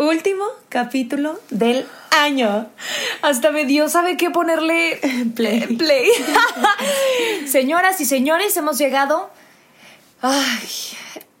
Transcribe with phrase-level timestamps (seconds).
[0.00, 1.84] Último capítulo del
[2.18, 2.68] año.
[3.20, 4.98] Hasta me dio, ¿sabe qué ponerle?
[5.36, 5.76] Play.
[5.76, 6.08] Play.
[7.46, 9.28] Señoras y señores, hemos llegado.
[10.22, 10.66] Ay,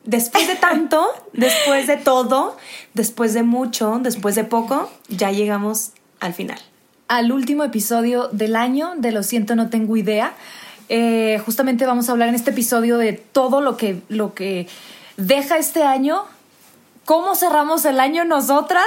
[0.04, 2.58] después de tanto, después de todo,
[2.92, 6.58] después de mucho, después de poco, ya llegamos al final.
[7.08, 10.34] Al último episodio del año de Lo siento, no tengo idea.
[10.90, 14.68] Eh, justamente vamos a hablar en este episodio de todo lo que, lo que
[15.16, 16.26] deja este año,
[17.10, 18.86] cómo cerramos el año nosotras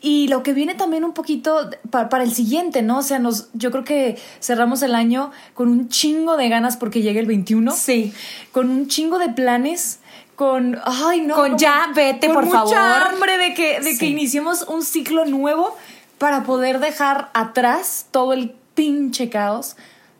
[0.00, 2.98] y lo que viene también un poquito pa- para, el siguiente, ¿no?
[2.98, 7.00] O sea, nos, yo creo que cerramos el año con un chingo de ganas porque
[7.00, 7.70] llegue el 21.
[7.70, 8.12] Sí.
[8.50, 10.00] Con un chingo de planes.
[10.34, 11.36] Con, ay, no.
[11.36, 13.14] Con como- ya, vete, con por mucha favor.
[13.14, 15.76] hambre de que, de que iniciemos un ciclo nuevo
[16.18, 19.76] para poder dejar atrás todo el pinche caos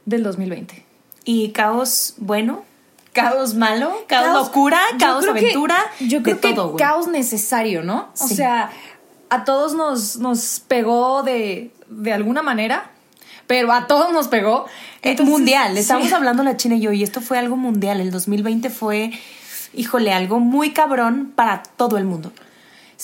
[0.06, 0.84] del 2020.
[1.24, 2.62] Y caos bueno,
[3.14, 6.76] caos malo, caos, locura, yo caos que- aventura, yo creo de que todo, güey.
[6.84, 8.10] caos necesario, ¿no?
[8.20, 8.34] O Sí.
[8.36, 8.70] sea,
[9.30, 12.90] a todos nos, nos pegó de, de alguna manera,
[13.46, 14.66] pero a todos nos pegó.
[15.02, 15.80] Entonces, mundial, sí.
[15.80, 18.00] estamos hablando la China y yo, y esto fue algo mundial.
[18.00, 19.12] El 2020 fue,
[19.72, 22.32] híjole, algo muy cabrón para todo el mundo.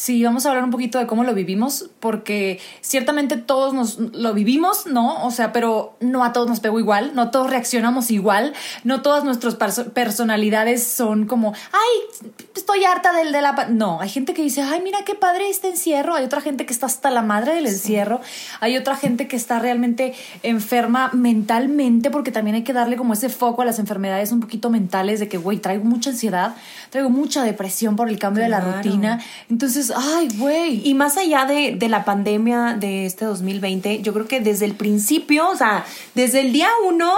[0.01, 4.33] Sí, vamos a hablar un poquito de cómo lo vivimos, porque ciertamente todos nos lo
[4.33, 5.27] vivimos, ¿no?
[5.27, 9.25] O sea, pero no a todos nos pegó igual, no todos reaccionamos igual, no todas
[9.25, 13.55] nuestras perso- personalidades son como, ay, estoy harta del de la...
[13.55, 13.67] pa-".
[13.67, 16.73] No, hay gente que dice, ay, mira qué padre este encierro, hay otra gente que
[16.73, 18.23] está hasta la madre del encierro,
[18.61, 23.29] hay otra gente que está realmente enferma mentalmente, porque también hay que darle como ese
[23.29, 26.55] foco a las enfermedades un poquito mentales de que, güey, traigo mucha ansiedad,
[26.89, 29.21] traigo mucha depresión por el cambio de la rutina.
[29.51, 30.81] Entonces, ay, güey.
[30.89, 34.75] Y más allá de, de la pandemia de este 2020, yo creo que desde el
[34.75, 35.85] principio, o sea,
[36.15, 37.13] desde el día uno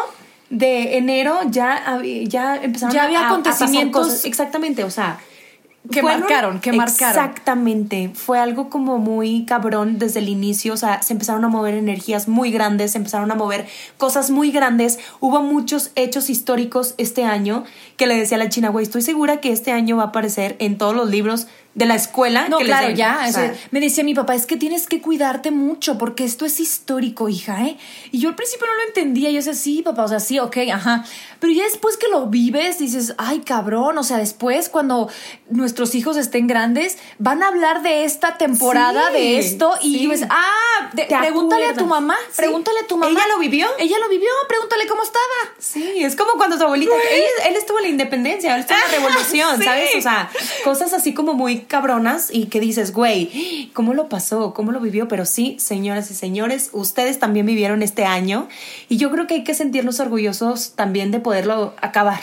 [0.50, 4.24] de enero ya, ya empezaron Ya había a- a pasar acontecimientos- cosas.
[4.24, 5.18] Exactamente, o sea.
[5.90, 7.18] Que marcaron, que marcaron.
[7.24, 8.12] Exactamente.
[8.14, 10.74] Fue algo como muy cabrón desde el inicio.
[10.74, 13.66] O sea, se empezaron a mover energías muy grandes, se empezaron a mover
[13.98, 15.00] cosas muy grandes.
[15.18, 17.64] Hubo muchos hechos históricos este año
[17.96, 20.54] que le decía a la China, güey, estoy segura que este año va a aparecer
[20.60, 22.48] en todos los libros de la escuela.
[22.48, 22.96] No, que claro, den".
[22.96, 23.22] ya.
[23.24, 26.24] O o sea, sea, me decía mi papá, es que tienes que cuidarte mucho porque
[26.24, 27.78] esto es histórico, hija, ¿eh?
[28.10, 29.30] Y yo al principio no lo entendía.
[29.30, 31.04] Yo decía, sí, papá, o sea, sí, ok, ajá.
[31.40, 33.96] Pero ya después que lo vives, dices, ay, cabrón.
[33.98, 35.08] O sea, después, cuando
[35.50, 39.74] nuestros hijos estén grandes, van a hablar de esta temporada, Sí, de esto.
[39.82, 40.24] Y sí.
[40.30, 42.16] ah, de- ¿Te pregúntale a tu mamá.
[42.30, 42.36] Sí.
[42.36, 43.10] Pregúntale a tu mamá.
[43.12, 43.66] ¿Ella lo vivió?
[43.78, 45.22] Ella lo vivió, pregúntale cómo estaba.
[45.58, 48.84] Sí, es como cuando tu abuelita, él, él estuvo en la independencia, él estuvo en
[48.84, 49.62] la revolución.
[49.64, 49.90] ¿sabes?
[49.96, 50.30] O sea,
[50.64, 54.54] cosas así como muy cabronas y que dices, güey, ¿cómo lo pasó?
[54.54, 55.08] ¿Cómo lo vivió?
[55.08, 58.48] Pero sí, señoras y señores, ustedes también vivieron este año
[58.88, 62.20] y yo creo que hay que sentirnos orgullosos también de poderlo acabar.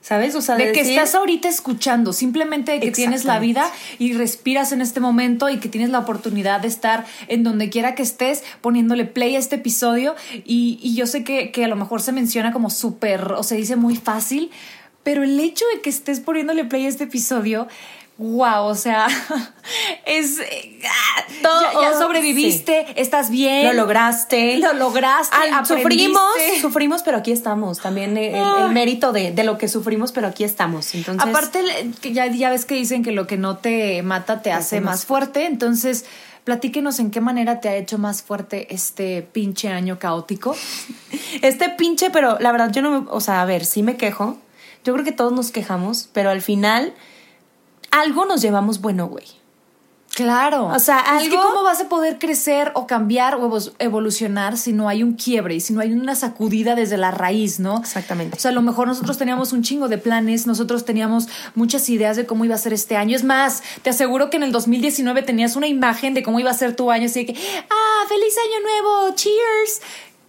[0.00, 0.34] ¿Sabes?
[0.34, 3.70] O sea, de que decir- estás ahorita escuchando, simplemente de que tienes la vida
[4.00, 7.94] y respiras en este momento y que tienes la oportunidad de estar en donde quiera
[7.94, 11.76] que estés poniéndole play a este episodio y, y yo sé que, que a lo
[11.76, 14.50] mejor se menciona como súper o se dice muy fácil,
[15.04, 17.68] pero el hecho de que estés poniéndole play a este episodio,
[18.18, 19.06] wow, o sea,
[20.06, 20.38] es...
[20.38, 23.66] eh, ah, Todo- ya, ya sobreviviste, estás bien.
[23.66, 24.58] Lo lograste.
[24.58, 25.36] Lo lograste.
[25.36, 26.20] Al- sufrimos,
[26.60, 27.80] sufrimos, pero aquí estamos.
[27.80, 30.94] También el, el mérito de, de lo que sufrimos, pero aquí estamos.
[30.94, 31.60] Entonces, Aparte,
[32.12, 35.46] ya, ya ves que dicen que lo que no te mata te hace más fuerte.
[35.46, 36.04] Entonces,
[36.44, 40.56] platíquenos en qué manera te ha hecho más fuerte este pinche año caótico.
[41.42, 44.36] Este pinche, pero la verdad yo no me, o sea, a ver, sí me quejo.
[44.84, 46.94] Yo creo que todos nos quejamos, pero al final
[47.92, 49.24] algo nos llevamos bueno, güey.
[50.14, 50.66] Claro.
[50.66, 54.58] O sea, Es que algo- cómo vas a poder crecer o cambiar o evo- evolucionar
[54.58, 57.78] si no hay un quiebre y si no hay una sacudida desde la raíz, ¿no?
[57.78, 58.36] Exactamente.
[58.36, 62.16] O sea, a lo mejor nosotros teníamos un chingo de planes, nosotros teníamos muchas ideas
[62.18, 63.16] de cómo iba a ser este año.
[63.16, 66.54] Es más, te aseguro que en el 2019 tenías una imagen de cómo iba a
[66.54, 67.40] ser tu año, así de que,
[67.70, 69.80] ah, feliz año nuevo, cheers.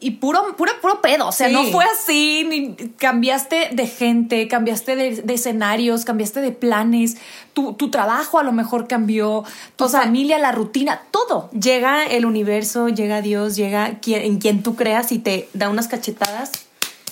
[0.04, 1.28] Y puro, puro, puro pedo.
[1.28, 1.54] O sea, Sí.
[1.54, 2.46] no fue así.
[2.48, 7.18] Ni, cambiaste de gente, cambiaste de, de escenarios, cambiaste de planes.
[7.54, 9.44] Tu, tu trabajo a lo mejor cambió,
[9.76, 11.50] tu O sea, familia, la rutina, todo.
[11.52, 15.88] Llega el universo, llega Dios, llega quien, en quien tú creas y te da unas
[15.88, 16.52] cachetadas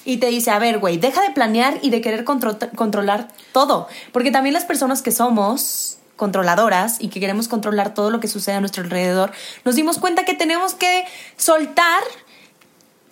[0.04, 3.88] y te dice, a ver, güey, deja de planear y de querer contro- controlar todo.
[4.12, 8.56] Porque también las personas que somos controladoras y que queremos controlar todo lo que sucede
[8.56, 9.32] a nuestro alrededor,
[9.66, 11.04] nos dimos cuenta que tenemos que
[11.36, 12.02] soltar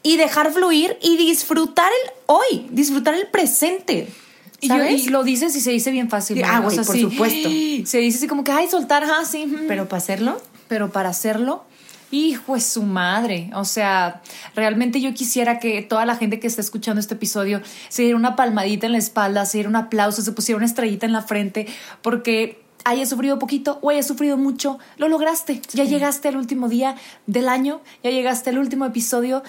[0.04, 4.08] y dejar fluir y disfrutar el hoy, disfrutar el presente.
[4.62, 5.06] Y, yo- ¿Sabes?
[5.06, 6.42] y lo dices y se dice bien fácil.
[6.44, 7.50] Ah, güey, por sí, supuesto.
[7.90, 9.46] Se dice así como que, ay, soltar, ah, sí.
[9.46, 9.68] mm.
[9.68, 11.64] Pero para hacerlo, pero para hacerlo,
[12.12, 13.50] hijo es su madre.
[13.56, 14.22] O sea,
[14.56, 18.36] realmente yo quisiera que toda la gente que está escuchando este episodio se diera una
[18.36, 21.66] palmadita en la espalda, se diera un aplauso, se pusiera una estrellita en la frente,
[22.02, 25.62] porque hayas sufrido poquito o hayas sufrido mucho, lo lograste.
[25.74, 26.96] Ya llegaste al último día
[27.28, 29.44] del año, ya llegaste al último episodio.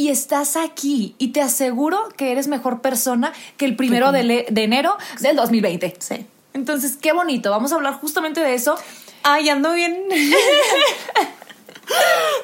[0.00, 4.64] Y estás aquí y te aseguro que eres mejor persona que el primero de, de
[4.64, 5.96] enero del 2020.
[5.98, 6.26] sí.
[6.54, 7.50] Entonces, qué bonito.
[7.50, 8.76] Vamos a hablar justamente de eso.
[9.22, 10.02] Ay, ando bien.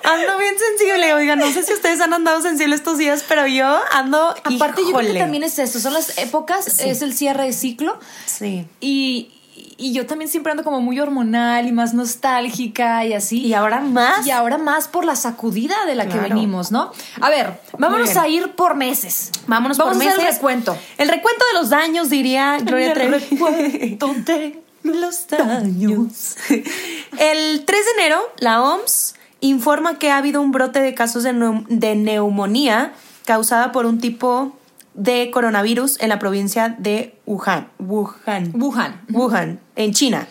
[0.05, 1.14] ando bien sensible.
[1.14, 4.31] Oiga, no sé si ustedes han andado sensibles estos días, pero yo ando.
[4.44, 5.20] Aparte, yo creo que híjole.
[5.20, 6.88] también es eso, son las épocas, Sí.
[6.88, 7.99] es el cierre de ciclo.
[8.26, 8.67] Sí.
[8.81, 9.32] Y,
[9.78, 13.40] y yo también siempre ando como muy hormonal y más nostálgica y así.
[13.40, 14.26] Y ahora más.
[14.26, 16.93] Y ahora más por la sacudida de la que venimos, ¿no?
[17.20, 19.31] A ver, vámonos a ir por meses.
[19.46, 20.31] Vámonos Vamos por a hacer meses.
[20.31, 20.76] el recuento.
[20.99, 23.99] El recuento de los daños, diría Gloria El Trevi.
[24.82, 26.37] de los daños.
[27.19, 31.32] El 3 de enero, la OMS informa que ha habido un brote de casos de,
[31.69, 32.93] de neumonía
[33.26, 34.56] causada por un tipo
[34.96, 37.69] de coronavirus en la provincia de Wuhan.
[37.78, 38.52] Wuhan.
[38.54, 39.00] Wuhan.
[39.10, 40.26] Wuhan, en China.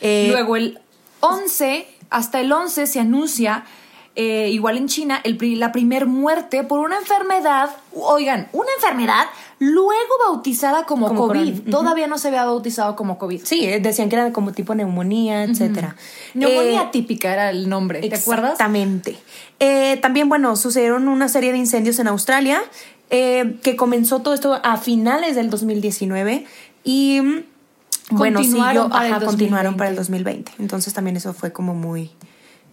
[0.00, 0.80] Eh, Luego el
[1.20, 3.64] 11, hasta el 11 se anuncia,
[4.16, 9.26] eh, igual en China, el, la primer muerte por una enfermedad, oigan, una enfermedad
[9.60, 11.70] luego bautizada como, Como COVID.
[11.70, 13.42] Todavía no se había bautizado como COVID.
[13.44, 15.94] Sí, eh, decían que era como tipo neumonía, etcétera.
[16.34, 18.52] Neumonía Eh, típica era el nombre, ¿te acuerdas?
[18.52, 19.18] Exactamente.
[19.60, 22.62] Eh, también, bueno, sucedieron una serie de incendios en Australia,
[23.10, 26.46] eh, que comenzó todo esto a finales del 2019
[26.84, 27.44] y, mm,
[28.12, 29.78] bueno, Continuaron siguió, para el continuaron 2020.
[29.78, 30.52] para el 2020.
[30.58, 32.10] Entonces también eso fue como muy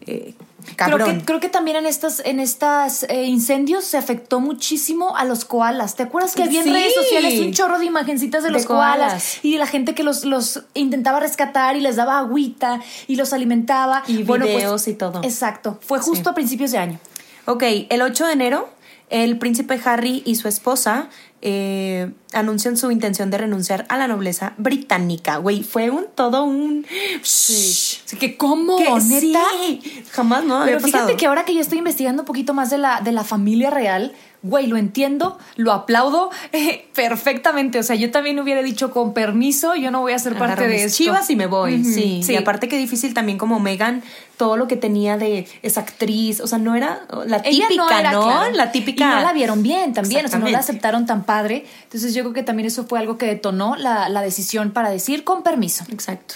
[0.09, 0.35] eh,
[0.77, 5.25] Creo que, creo que también en estas, en estas eh, incendios se afectó muchísimo a
[5.25, 5.95] los koalas.
[5.95, 6.71] ¿Te acuerdas que había en Sí.
[6.73, 9.39] redes sociales un chorro de imagencitas de, De los koalas, koalas.
[9.43, 13.33] y de la gente que los, los intentaba rescatar y les daba agüita y los
[13.33, 14.03] alimentaba?
[14.07, 15.21] Y pues, videos y todo.
[15.23, 15.77] Exacto.
[15.81, 16.29] Fue justo Sí.
[16.29, 16.99] a principios de año.
[17.45, 18.69] Ok, el 8 de enero,
[19.09, 21.09] el príncipe Harry y su esposa
[21.41, 25.37] eh, anuncian su intención de renunciar a la nobleza británica.
[25.37, 26.85] Güey, fue un todo un...
[27.21, 28.77] Así que, ¿cómo?
[28.77, 28.89] ¿Qué?
[29.07, 29.43] ¿Neta?
[29.61, 30.03] Sí.
[30.11, 30.55] Jamás, ¿no?
[30.55, 31.17] Había Pero fíjate pasado.
[31.17, 34.13] que ahora que yo estoy investigando un poquito más de la, de la familia real,
[34.43, 37.79] güey, lo entiendo, lo aplaudo eh, perfectamente.
[37.79, 40.67] O sea, yo también hubiera dicho con permiso, yo no voy a ser Agarro parte
[40.67, 40.97] de esto.
[40.97, 42.21] chivas y me voy, sí.
[42.23, 42.33] sí.
[42.33, 44.03] Y aparte que difícil también como Megan,
[44.37, 47.99] todo lo que tenía de esa actriz, o sea, no era la Ella típica, ¿no?
[47.99, 48.55] era, claro.
[48.55, 49.05] La típica.
[49.05, 51.65] Y no la vieron bien también, o sea, no la aceptaron tan padre.
[51.83, 55.23] Entonces yo creo que también eso fue algo que detonó la, la decisión para decir
[55.23, 55.83] con permiso.
[55.91, 56.35] Exacto.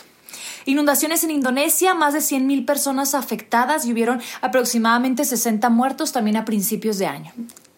[0.65, 6.38] Inundaciones en Indonesia, más de 100 mil personas afectadas y hubieron aproximadamente 60 muertos también
[6.38, 7.31] a principios de año.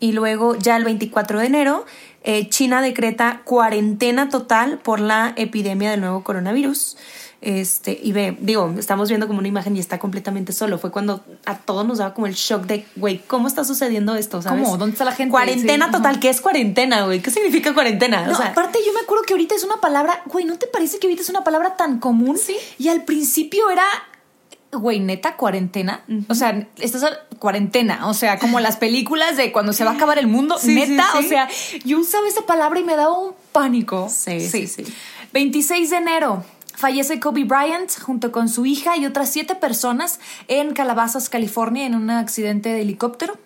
[0.03, 1.85] Y luego, ya el 24 de enero,
[2.25, 6.97] eh, China decreta cuarentena total por la epidemia del nuevo coronavirus.
[7.39, 10.77] Este, y ve, digo, estamos viendo como una imagen y está completamente solo.
[10.77, 14.41] Fue cuando a todos nos daba como el shock de, güey, ¿cómo está sucediendo esto?
[14.41, 14.65] ¿Sabes?
[14.65, 14.75] ¿Cómo?
[14.75, 15.31] ¿Dónde está la gente?
[15.31, 16.19] Cuarentena Sí, total.
[16.19, 17.21] ¿Qué es cuarentena, güey?
[17.21, 18.25] ¿Qué significa cuarentena?
[18.25, 20.67] No, o sea, aparte yo me acuerdo que ahorita es una palabra, güey, ¿no te
[20.67, 22.37] parece que ahorita es una palabra tan común?
[22.37, 22.57] Sí.
[22.77, 23.85] Y al principio era,
[24.77, 26.03] güey, neta, cuarentena.
[26.29, 29.93] O sea, estás a- cuarentena, o sea, como las películas de cuando se va a
[29.95, 31.25] acabar el mundo, Sí, neta, sí, sí.
[31.25, 31.49] o sea,
[31.85, 34.07] yo usaba esa palabra y me daba un pánico.
[34.09, 34.83] Sí, sí, sí.
[35.33, 36.43] 26 de enero.
[36.75, 41.95] Fallece Kobe Bryant junto con su hija y otras siete personas en Calabasas, California, en
[41.95, 43.37] un accidente de helicóptero.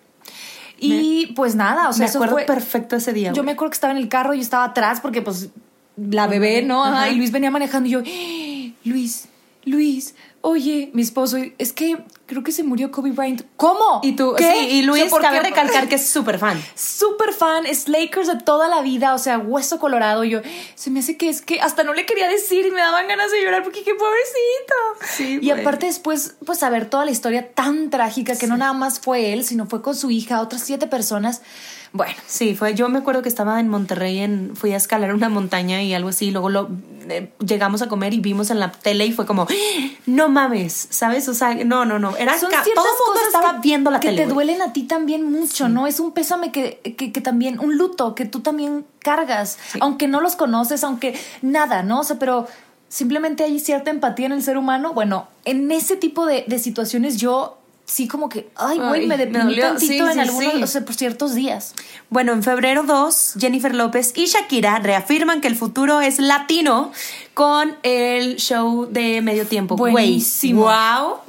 [0.80, 3.32] Y pues nada, o sea, me eso acuerdo fue perfecto ese día.
[3.32, 5.48] yo me acuerdo que estaba en el carro y yo estaba atrás porque pues
[5.96, 6.84] la bebé, ¿no?
[6.84, 7.08] Ajá, Ajá.
[7.10, 9.26] Y Luis venía manejando y yo, "Eh, Luis,
[9.64, 10.14] Luis,
[10.48, 13.42] oye, mi esposo, es que creo que se murió Kobe Bryant.
[13.56, 14.00] ¿Cómo?
[14.02, 14.44] Y tú, ¿Qué?
[14.52, 15.44] sí, y Luis, O sea, ¿por cabe qué?
[15.48, 16.62] recalcar que es súper fan.
[16.74, 20.24] Súper fan, es Lakers de toda la vida, o sea, hueso colorado.
[20.24, 20.40] Y yo,
[20.74, 23.30] se me hace que es que hasta no le quería decir y me daban ganas
[23.30, 24.74] de llorar porque qué pobrecito.
[25.16, 25.60] Sí, y güey.
[25.60, 29.44] aparte después, pues saber toda la historia tan trágica que no nada más fue él,
[29.44, 31.42] sino fue con su hija, otras siete personas.
[31.92, 32.74] Bueno, Sí, fue.
[32.74, 36.10] Yo me acuerdo que estaba en Monterrey, en, fui a escalar una montaña y algo
[36.10, 36.26] así.
[36.26, 36.68] y luego lo
[37.08, 39.90] eh, llegamos a comer y vimos en la tele y fue como, ¡Ah!
[40.06, 41.28] no mames, ¿sabes?
[41.28, 42.16] O sea, no, no, no.
[42.16, 44.18] era Son ciertas todo el mundo cosas estaba que, viendo la que tele.
[44.18, 44.46] te güey.
[44.46, 45.86] duelen a ti también mucho, ¿no?
[45.86, 50.20] Es un pésame que, que, que también, un luto que tú también cargas, aunque no
[50.20, 52.00] los conoces, aunque nada, ¿no?
[52.00, 52.46] O sea, pero
[52.88, 54.92] simplemente hay cierta empatía en el ser humano.
[54.92, 59.58] Bueno, en ese tipo de, de situaciones yo sí como que, ay, güey, me deprimí
[59.58, 60.62] tantito Sí, en sí, algunos, sí.
[60.62, 61.74] o sea, por ciertos días.
[62.10, 66.92] Bueno, en febrero 2, Jennifer López y Shakira reafirman que el futuro es latino
[67.32, 69.74] con el show de medio tiempo.
[69.76, 70.64] Buenísimo.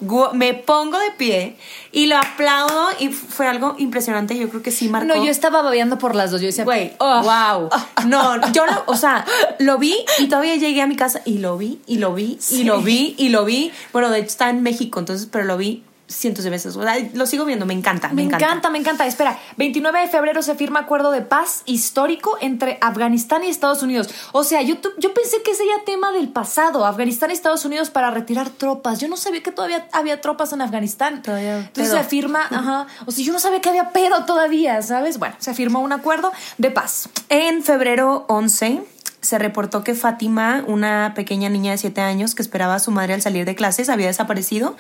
[0.01, 1.55] Wow, me pongo de pie
[1.93, 4.37] y lo aplaudo y fue algo impresionante.
[4.37, 5.07] Yo creo que sí marcó.
[5.07, 6.41] No, yo estaba babeando por las dos.
[6.41, 7.69] Yo decía, Güey, oh, wow.
[8.05, 9.25] No, yo lo, o sea,
[9.59, 12.63] lo vi y todavía llegué a mi casa y lo vi y lo vi y
[12.63, 13.71] lo vi y lo vi.
[13.93, 16.75] Bueno, de hecho está en México, entonces, pero lo vi cientos de veces.
[16.75, 18.69] O sea, lo sigo viendo, me encanta, me, Me encanta.
[18.69, 19.05] me encanta.
[19.05, 24.09] Espera, 29 de febrero se firma acuerdo de paz histórico entre Afganistán y Estados Unidos.
[24.31, 28.11] O sea, yo, yo pensé que sería tema del pasado, Afganistán y Estados Unidos para
[28.11, 28.99] retirar tropas.
[28.99, 31.21] Yo no sabía que todavía había tropas en Afganistán.
[31.21, 32.03] Todavía Entonces pedo.
[32.03, 32.87] se firma, ajá.
[33.05, 35.19] O sea, yo no sabía que había pedo todavía, ¿sabes?
[35.19, 37.09] Bueno, se firmó un acuerdo de paz.
[37.29, 38.83] En febrero 11
[39.21, 43.13] se reportó que Fátima, una pequeña niña de 7 años que esperaba a su madre
[43.13, 44.77] al salir de clases, había desaparecido.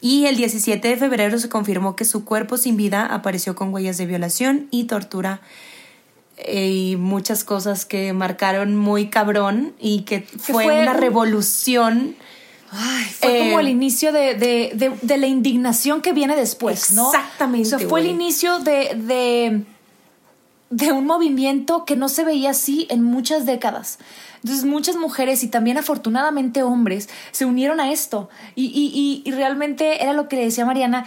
[0.00, 3.96] Y el 17 de febrero se confirmó que su cuerpo sin vida apareció con huellas
[3.98, 5.40] de violación y tortura.
[6.38, 12.14] eh, Y muchas cosas que marcaron muy cabrón y que fue, fue una un- revolución.
[12.72, 16.90] Ay, fue Eh, como el inicio de, de- de- de la indignación que viene después,
[16.90, 17.06] ¿no?
[17.14, 19.62] Exactamente, O sea, fue el inicio de,
[20.70, 23.98] de, un movimiento que no se veía así en muchas décadas.
[24.42, 28.28] Entonces muchas mujeres y también afortunadamente hombres se unieron a esto.
[28.54, 31.06] Y, y- y- y realmente era lo que le decía Mariana,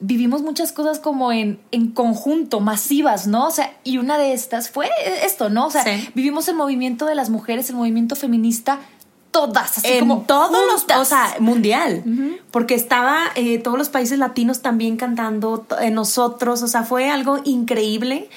[0.00, 3.46] vivimos muchas cosas como en, en conjunto, masivas, ¿no?
[3.48, 4.88] O sea, y una de estas fue
[5.24, 5.66] esto, ¿no?
[5.66, 6.08] O sea, Sí.
[6.14, 8.78] vivimos el movimiento de las mujeres, el movimiento feminista,
[9.30, 10.98] todas, así en como todos los, juntas.
[11.00, 12.02] o sea, mundial,
[12.50, 17.38] porque estaba eh, todos los países latinos también cantando, eh, nosotros, o sea, fue algo
[17.44, 18.28] increíble.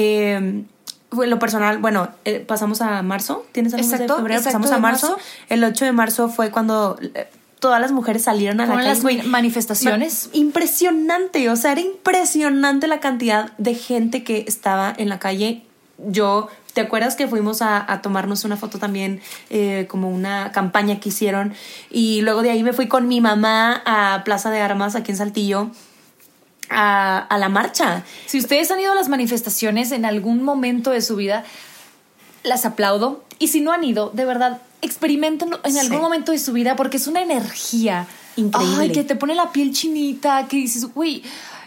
[0.00, 0.62] Eh,
[1.10, 4.38] lo personal, bueno, eh, pasamos a marzo, ¿tienes algo de Exacto, febrero?
[4.38, 5.10] exacto, Pasamos a marzo.
[5.12, 5.24] marzo.
[5.48, 7.28] El 8 de marzo fue cuando eh,
[7.60, 8.88] todas las mujeres salieron a la calle.
[9.16, 10.28] las manifestaciones.
[10.32, 15.62] Ma- Impresionante, o sea, era impresionante la cantidad de gente que estaba en la calle.
[15.96, 21.00] Yo, ¿te acuerdas que fuimos a, a tomarnos una foto también, eh, como una campaña
[21.00, 21.54] que hicieron?
[21.90, 25.16] Y luego de ahí me fui con mi mamá a Plaza de Armas, aquí en
[25.16, 25.70] Saltillo,
[26.70, 28.04] a, a la marcha.
[28.26, 31.44] Si ustedes han ido a las manifestaciones en algún momento de su vida,
[32.44, 33.24] las aplaudo.
[33.38, 35.78] Y si no han ido, de verdad, experimentenlo en Sí.
[35.78, 38.06] algún momento de su vida porque es una energía
[38.36, 38.76] Increíble.
[38.82, 41.22] Ay, que te pone la piel chinita, que dices, güey,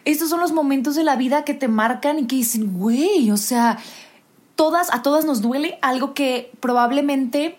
[0.05, 3.37] estos son los momentos de la vida que te marcan y que dicen, güey, o
[3.37, 3.77] sea,
[4.55, 7.57] todas, a todas nos duele algo que probablemente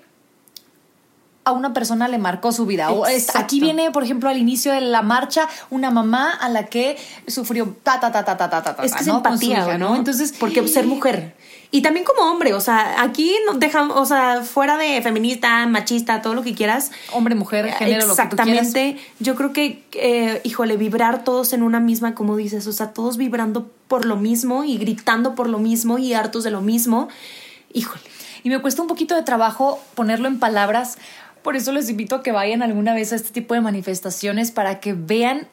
[1.44, 2.90] a una persona le marcó su vida.
[2.92, 3.40] O es- Exacto.
[3.40, 6.96] aquí viene, por ejemplo, al inicio de la marcha, una mamá a la que
[7.26, 8.82] sufrió ta ta ta ta ta ta ta.
[8.84, 9.14] Es que es ¿no?
[9.14, 9.96] Su empatía, hija, ¿no?
[9.96, 11.34] Entonces, porque ser mujer.
[11.74, 16.20] Y también como hombre, o sea, aquí nos dejamos, o sea, fuera de feminista, machista,
[16.20, 16.90] todo lo que quieras.
[17.12, 18.66] hombre, mujer, género, lo que tú quieras.
[18.68, 19.00] Exactamente.
[19.20, 23.16] Yo creo que, eh, híjole, vibrar todos en una misma, como dices, o sea, todos
[23.16, 27.08] vibrando por lo mismo y gritando por lo mismo y hartos de lo mismo.
[27.72, 28.02] Híjole.
[28.44, 30.98] Y me cuesta un poquito de trabajo ponerlo en palabras.
[31.42, 34.80] Por eso les invito a que vayan alguna vez a este tipo de manifestaciones para
[34.80, 35.48] que vean,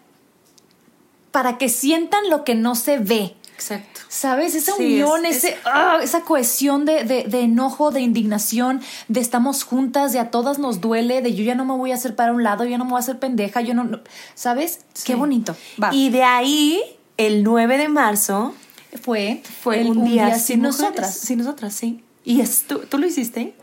[1.32, 3.36] para que sientan lo que no se ve.
[3.56, 4.00] Exacto.
[4.08, 4.56] ¿Sabes?
[4.56, 8.82] Esa Sí, unión, es- ese, es- ah, esa cohesión de, de- de enojo, de indignación,
[9.10, 11.96] de estamos juntas, de a todas nos duele, de yo ya no me voy a
[11.96, 13.84] hacer para un lado, yo no me voy a hacer pendeja, yo no.
[13.84, 14.00] no-
[14.34, 14.80] ¿Sabes?
[15.04, 15.56] Qué bonito.
[15.82, 15.94] Va.
[15.94, 16.82] Y de ahí,
[17.18, 18.56] el 9 de marzo,
[19.04, 20.80] fue, fue el un día, sin mujeres.
[20.80, 21.14] nosotras.
[21.16, 22.02] Sin nosotras, sí.
[22.24, 23.54] ¿Y es, tú, tú lo hiciste?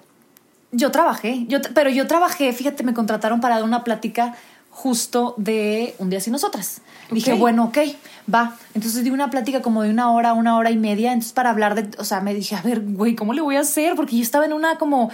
[0.72, 4.34] Yo trabajé, yo, pero yo trabajé, fíjate, me contrataron para dar una plática
[4.76, 6.82] justo de un día sin nosotras.
[7.10, 7.78] Dije, bueno, ok,
[8.32, 8.56] va.
[8.74, 11.12] Entonces di una plática como de una hora, una hora y media.
[11.12, 13.60] Entonces para hablar de, o sea, me dije, a ver, güey, ¿cómo le voy a
[13.60, 13.94] hacer?
[13.94, 15.10] Porque yo estaba en una como,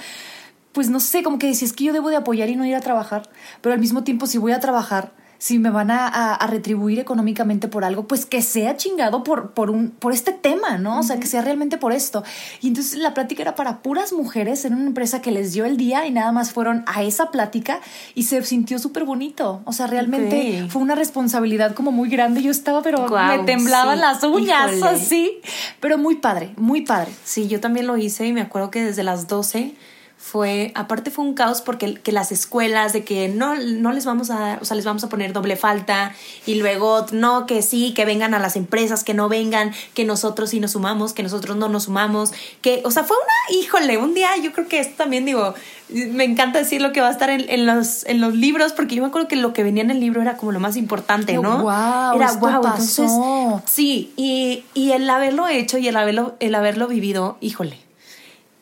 [0.73, 2.75] pues no sé, como que decía, es que yo debo de apoyar y no ir
[2.75, 3.31] a trabajar.
[3.61, 7.01] Pero al mismo tiempo, si voy a trabajar, si me van a, a- a retribuir
[7.01, 11.01] económicamente por algo, pues que sea chingado por, por, un, por este tema, ¿no?
[11.01, 12.23] O sea, que sea realmente por esto.
[12.61, 15.77] Y entonces la plática era para puras mujeres en una empresa que les dio el
[15.77, 17.81] día y nada más fueron a esa plática
[18.15, 19.63] y se sintió súper bonito.
[19.65, 22.41] O sea, realmente fue una responsabilidad como muy grande.
[22.41, 24.01] Yo estaba, pero me temblaban sí.
[24.01, 24.91] las uñas Híjole.
[24.93, 25.41] así.
[25.81, 27.11] Pero muy padre, muy padre.
[27.25, 29.75] Sí, yo también lo hice y me acuerdo que desde las 12
[30.23, 34.31] fue, aparte fue un caos porque que las escuelas, de que no, no les vamos
[34.31, 36.15] a dar, o sea, les vamos a poner doble falta
[36.47, 40.51] y luego no, que sí, que vengan a las empresas, que no vengan, que nosotros
[40.51, 44.15] sí nos sumamos, que nosotros no nos sumamos, que, o sea, fue una, híjole, un
[44.15, 45.55] día yo creo que esto también digo,
[45.89, 48.95] me encanta decir lo que va a estar en, en los, en los libros porque
[48.95, 51.35] yo me acuerdo que lo que venía en el libro era como lo más importante,
[51.35, 51.65] ¿no?
[51.65, 53.03] Wow, era esto wow, pasó.
[53.03, 57.77] entonces, sí, y, y el haberlo hecho y el haberlo, el haberlo vivido, híjole.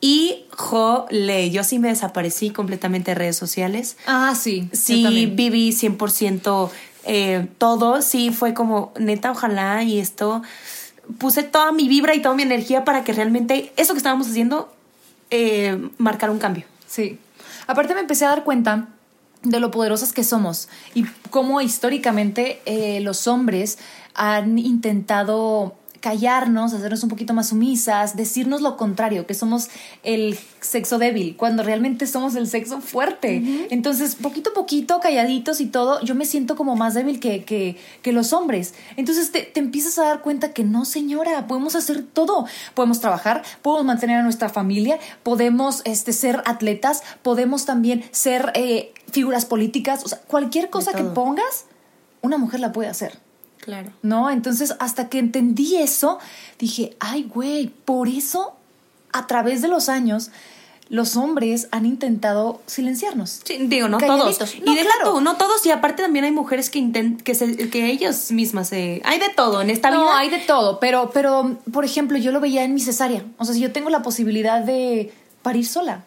[0.00, 3.96] Y, jole, yo sí me desaparecí completamente de redes sociales.
[4.06, 4.68] Ah, sí.
[4.72, 6.70] Sí, viví 100%
[7.04, 8.00] eh, todo.
[8.02, 10.42] Sí, fue como, neta, ojalá y esto.
[11.18, 14.72] Puse toda mi vibra y toda mi energía para que realmente eso que estábamos haciendo
[15.30, 16.64] eh, marcara un cambio.
[16.86, 17.18] Sí.
[17.66, 18.88] Aparte me empecé a dar cuenta
[19.42, 23.78] de lo poderosas que somos y cómo históricamente eh, los hombres
[24.14, 29.68] han intentado callarnos, hacernos un poquito más sumisas, decirnos lo contrario, que somos
[30.02, 33.66] el sexo débil, cuando realmente somos el sexo fuerte.
[33.70, 37.76] Entonces, poquito a poquito, calladitos y todo, yo me siento como más débil que, que,
[38.02, 38.74] que los hombres.
[38.96, 42.46] Entonces te, te empiezas a dar cuenta que no, señora, podemos hacer todo.
[42.74, 48.92] Podemos trabajar, podemos mantener a nuestra familia, podemos este, ser atletas, podemos también ser eh,
[49.10, 51.66] figuras políticas, o sea, cualquier cosa que pongas,
[52.22, 53.29] una mujer la puede hacer.
[53.60, 53.90] Claro.
[54.02, 54.30] ¿no?
[54.30, 56.18] Entonces, hasta que entendí eso,
[56.58, 58.54] dije, ay, güey, por eso,
[59.12, 60.30] a través de los años,
[60.88, 63.42] los hombres han intentado silenciarnos.
[63.44, 64.38] Sí, digo, no Calladitos.
[64.38, 64.54] todos.
[64.64, 65.12] No, y deja claro.
[65.12, 65.64] tú, no todos.
[65.66, 69.00] Y aparte también hay mujeres que intent que, se, que ellas mismas se...
[69.04, 70.18] Hay de todo en esta No, vida.
[70.18, 73.22] hay de todo, pero, pero, por ejemplo, yo lo veía en mi cesárea.
[73.38, 75.12] O sea, si yo tengo la posibilidad de
[75.42, 76.02] parir sola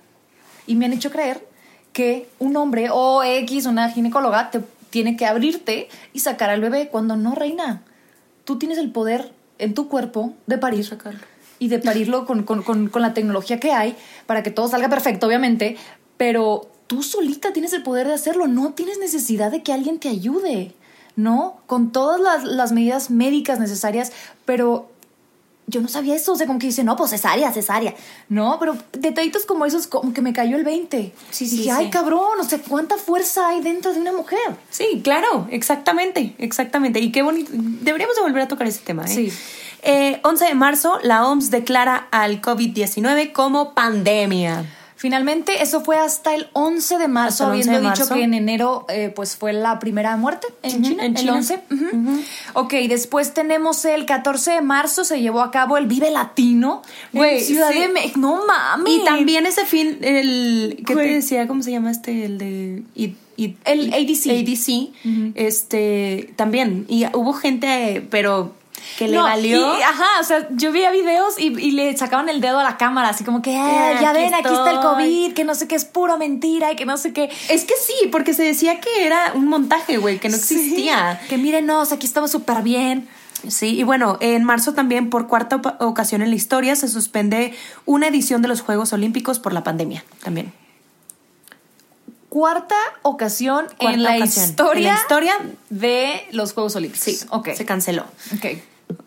[0.68, 1.48] y me han hecho creer
[1.94, 4.60] que un hombre o X, una ginecóloga, te
[4.94, 7.82] tiene que abrirte y sacar al bebé cuando no, reina.
[8.46, 10.86] Tú tienes el poder en tu cuerpo de parir.
[10.86, 11.20] Sacarlo.
[11.58, 13.96] y de parirlo con, con- con- con la tecnología que hay
[14.28, 15.78] para que todo salga perfecto, obviamente,
[16.18, 20.10] pero tú solita tienes el poder de hacerlo, no tienes necesidad de que alguien te
[20.10, 20.74] ayude,
[21.16, 21.58] ¿no?
[21.66, 24.12] Con todas las, las medidas médicas necesarias,
[24.46, 24.92] pero
[25.68, 27.94] yo no sabía eso, o sea, como que dice, no, pues cesárea, cesárea,
[28.30, 31.14] no, pero detallitos como esos, como que me cayó el 20.
[31.32, 31.92] Sí, sí, Dije, ay, sí.
[31.92, 34.40] cabrón, o sea, ¿cuánta fuerza hay dentro de una mujer?
[34.70, 37.00] Sí, claro, exactamente, exactamente.
[37.00, 37.52] Y qué bonito.
[37.54, 39.08] Deberíamos de volver a tocar ese tema, ¿eh?
[39.08, 39.34] Sí.
[39.84, 44.66] Eh, 11 de marzo, la OMS declara al COVID-19 como pandemia.
[45.04, 48.24] Finalmente, eso fue hasta el 11 de marzo, Hasta el 11 habiendo de dicho que
[48.24, 51.34] en enero pues pues fue la primera muerte en China, en el China.
[51.36, 51.60] 11.
[51.72, 52.24] Ujú.
[52.54, 57.40] Ok, después tenemos el 14 de marzo, se llevó a cabo el Vive Latino Güey,
[57.40, 57.80] en Ciudad sí.
[57.80, 58.18] de México.
[58.18, 58.94] No mames.
[58.94, 60.84] Y también ese fin, el.
[60.88, 61.08] ¿Qué Güey.
[61.10, 61.48] te decía?
[61.48, 62.24] ¿Cómo se llama este?
[62.24, 62.84] El de.
[63.66, 64.30] El ADC.
[64.30, 65.36] ADC.
[65.36, 66.34] Este.
[66.38, 66.86] También.
[66.88, 68.54] Y hubo gente, pero.
[68.98, 69.78] Que le No, valió.
[69.78, 72.78] y- ajá, o sea, yo veía videos y, y le sacaban el dedo a la
[72.78, 74.94] cámara, así como que, "Eh, Eh, ya aquí ven, aquí está el estoy".
[74.96, 77.30] COVID, que no sé qué es puro mentira y que no sé qué.
[77.50, 81.22] Es que sí, porque se decía que era un montaje, güey, que no Sí, existía.
[81.30, 83.08] que mírenos, aquí estamos súper bien.
[83.48, 87.54] Sí, y bueno, en marzo también, por cuarta ocasión en la historia, se suspende
[87.86, 90.54] una edición de los Juegos Olímpicos por la pandemia también.
[92.30, 94.46] Cuarta ocasión Cuarta en la ocasión.
[94.50, 95.34] historia En la historia,
[95.70, 97.04] de los Juegos Olímpicos.
[97.06, 97.50] sí, ok.
[97.54, 98.06] se canceló.
[98.36, 98.46] Ok.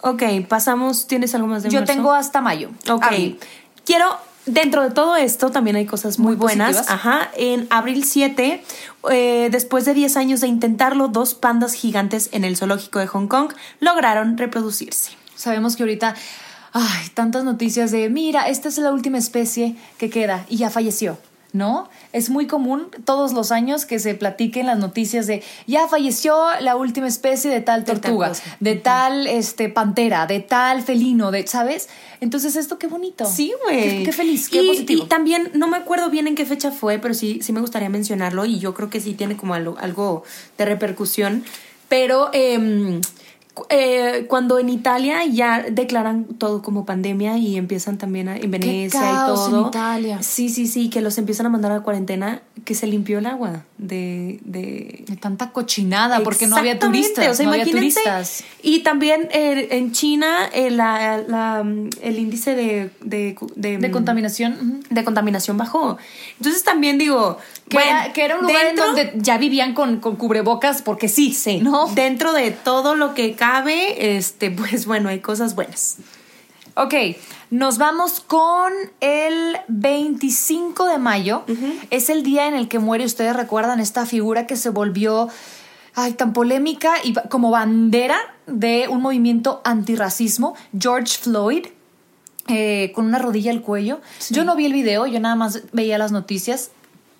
[0.01, 1.07] Ok, pasamos.
[1.07, 1.93] ¿Tienes algo más de Yo marzo?
[1.95, 2.71] tengo hasta mayo.
[2.91, 3.03] Ok.
[3.05, 3.39] Abril.
[3.85, 4.07] Quiero,
[4.47, 6.77] dentro de todo esto, también hay cosas muy, Muy buenas.
[6.77, 6.95] positivas.
[6.95, 7.31] Ajá.
[7.37, 8.63] En abril 7,
[9.11, 13.27] eh, después de 10 años de intentarlo, dos pandas gigantes en el zoológico de Hong
[13.29, 15.13] Kong lograron reproducirse.
[15.35, 16.15] Sabemos que ahorita
[16.73, 21.19] ay, tantas noticias de, mira, esta es la última especie que queda y ya falleció.
[21.53, 21.89] ¿No?
[22.17, 26.75] Es muy común todos los años que se platiquen las noticias de ya falleció la
[26.75, 31.47] última especie de tal De tal tortuga, de tal este pantera, de tal felino, de,
[31.47, 31.91] ¿sabes?
[32.23, 33.27] Entonces esto qué bonito.
[33.27, 33.99] Sí, güey.
[33.99, 35.05] Qué, qué feliz, qué y, positivo.
[35.05, 37.91] Y también, no me acuerdo bien en qué fecha fue, pero sí, sí me gustaría
[37.91, 40.25] mencionarlo y yo creo que sí tiene como algo, algo
[40.57, 41.45] de repercusión.
[41.91, 43.03] Pero em,
[43.71, 49.01] eh, cuando en Italia ya declaran todo como pandemia y empiezan también a, en Venecia
[49.01, 49.69] caos y en todo.
[49.69, 50.23] Italia.
[50.23, 53.65] Sí, sí, sí, que los empiezan a mandar a cuarentena, que se limpió el agua
[53.79, 54.41] de...
[54.45, 58.43] de de tanta cochinada porque no había turistas, o sea, no había turistas.
[58.63, 61.61] Y también eh, en China eh, la, la,
[62.03, 64.83] el índice de, de, de, De contaminación.
[64.91, 65.97] de contaminación bajó.
[66.39, 67.39] Entonces también digo,
[67.69, 70.83] Que, bueno, era, que era un lugar dentro- en donde ya vivían con, con cubrebocas
[70.83, 71.87] porque sí, sí, ¿no?
[71.95, 75.97] dentro de todo lo que cabe, este, pues bueno, hay cosas buenas.
[76.75, 76.95] Ok,
[77.51, 81.43] nos vamos con el 25 de mayo.
[81.89, 85.29] Es el día en el que muere, ustedes recuerdan, esta figura que se volvió
[85.95, 91.67] ay, tan polémica y como bandera de un movimiento antirracismo, George Floyd.
[92.49, 94.01] eh, con una rodilla al cuello.
[94.31, 96.71] Yo no vi el video, yo nada más veía las noticias.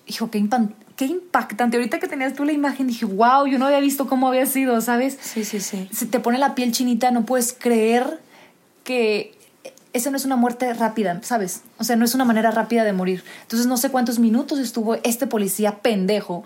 [0.07, 0.47] Hijo, qué,
[0.95, 1.77] qué impactante.
[1.77, 4.79] Ahorita que tenías tú la imagen, dije, wow, yo no había visto cómo había sido,
[4.81, 5.17] ¿sabes?
[5.21, 5.87] Sí, sí, sí.
[5.91, 8.19] Se te pone la piel chinita, no puedes creer
[8.83, 9.37] que
[9.93, 11.63] esa no es una muerte rápida, ¿sabes?
[11.77, 13.23] O sea, no es una manera rápida de morir.
[13.41, 16.43] Entonces, no sé cuántos minutos estuvo este policía pendejo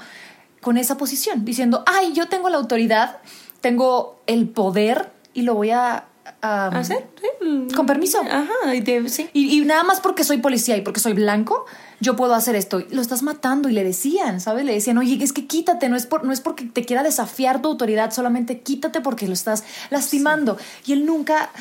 [0.62, 3.17] con esa posición, diciendo, ay, yo tengo la autoridad,
[3.62, 6.06] tengo el poder y lo voy a...
[6.41, 7.07] a- ¿Hacer?
[7.21, 7.67] Sí.
[7.75, 8.19] Con permiso.
[8.21, 9.29] Ajá, y de- sí.
[9.34, 11.65] Y, y nada más porque soy policía y porque soy blanco,
[11.99, 12.84] yo puedo hacer esto.
[12.91, 14.65] Lo estás matando y le decían, ¿sabes?
[14.65, 17.62] Le decían, oye, es que quítate, no es, por, no es porque te quiera desafiar
[17.62, 20.57] tu autoridad, solamente quítate porque lo estás lastimando.
[20.86, 21.51] Y él nunca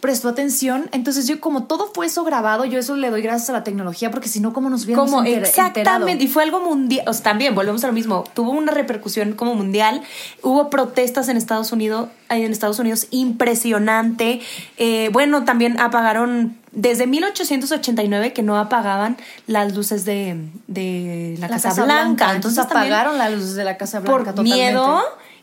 [0.00, 0.88] prestó atención.
[0.92, 4.10] Entonces yo como todo fue eso grabado, yo eso le doy gracias a la tecnología
[4.10, 6.08] porque si no, ¿cómo nos hubiéramos Como enter- exactamente, enterado?
[6.10, 9.54] y fue algo mundial, o sea, también volvemos a lo mismo, tuvo una repercusión como
[9.54, 10.02] mundial,
[10.42, 14.40] hubo protestas en Estados Unidos, en Estados Unidos impresionante,
[14.78, 20.36] Eh, bueno, también apagaron desde 1889 que no apagaban las luces de,
[20.68, 24.54] de la, Casa, Blanca, Entonces apagaron las luces de la Casa Blanca por totalmente.
[24.56, 25.00] miedo.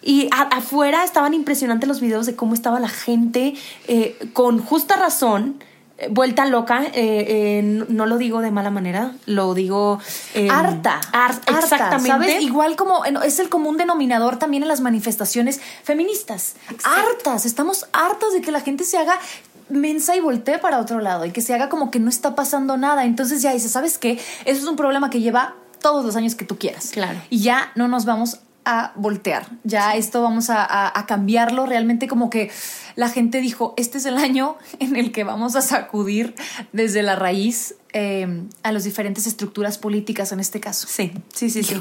[0.07, 3.55] Y a- afuera estaban impresionantes los videos de cómo estaba la gente
[3.87, 5.61] eh, con justa razón,
[5.97, 6.83] eh, vuelta loca.
[6.83, 9.99] eh, eh, no, no lo digo de mala manera, lo digo.
[10.33, 12.07] eh, harta, har- harta, exactamente.
[12.09, 12.41] ¿sabes?
[12.41, 16.55] Igual como es el común denominador también en las manifestaciones feministas.
[16.85, 19.19] Hartas, estamos hartas de que la gente se haga
[19.69, 22.77] mensa y voltee para otro lado y que se haga como que no está pasando
[22.77, 23.03] nada.
[23.03, 24.11] Entonces ya dices, ¿sabes qué?
[24.45, 26.91] Eso es un problema que lleva todos los años que tú quieras.
[26.93, 27.19] Claro.
[27.29, 28.39] Y ya no nos vamos
[28.69, 29.47] a voltear.
[29.63, 31.65] Ya esto vamos a, a- a cambiarlo.
[31.65, 32.51] Realmente como que
[32.95, 36.35] la gente dijo, este es el año en el que vamos a sacudir
[36.73, 40.87] desde la raíz eh, a las diferentes estructuras políticas en este caso.
[40.89, 41.75] Sí, sí, sí, sí.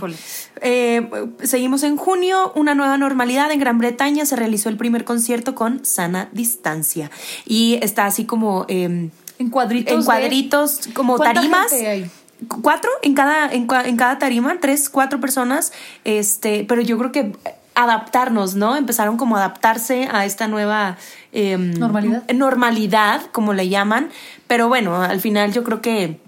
[0.63, 1.09] Eh,
[1.43, 3.51] seguimos en junio, una nueva normalidad.
[3.51, 7.11] En Gran Bretaña se realizó el primer concierto con sana distancia.
[7.45, 9.93] Y está así como eh, En cuadritos.
[9.93, 11.71] en de- cuadritos, como ¿Cuánta tarimas.
[11.71, 12.11] gente hay?
[12.49, 15.73] Cu- Cuatro en cada, en, en cada tarima, tres, cuatro personas.
[16.05, 17.33] Este, pero yo creo que
[17.75, 18.77] adaptarnos, ¿no?
[18.77, 20.97] Empezaron como a adaptarse a esta nueva
[21.33, 22.23] em, Normalidad.
[22.35, 24.09] Normalidad, como le llaman.
[24.47, 26.19] Pero bueno, al final yo creo que,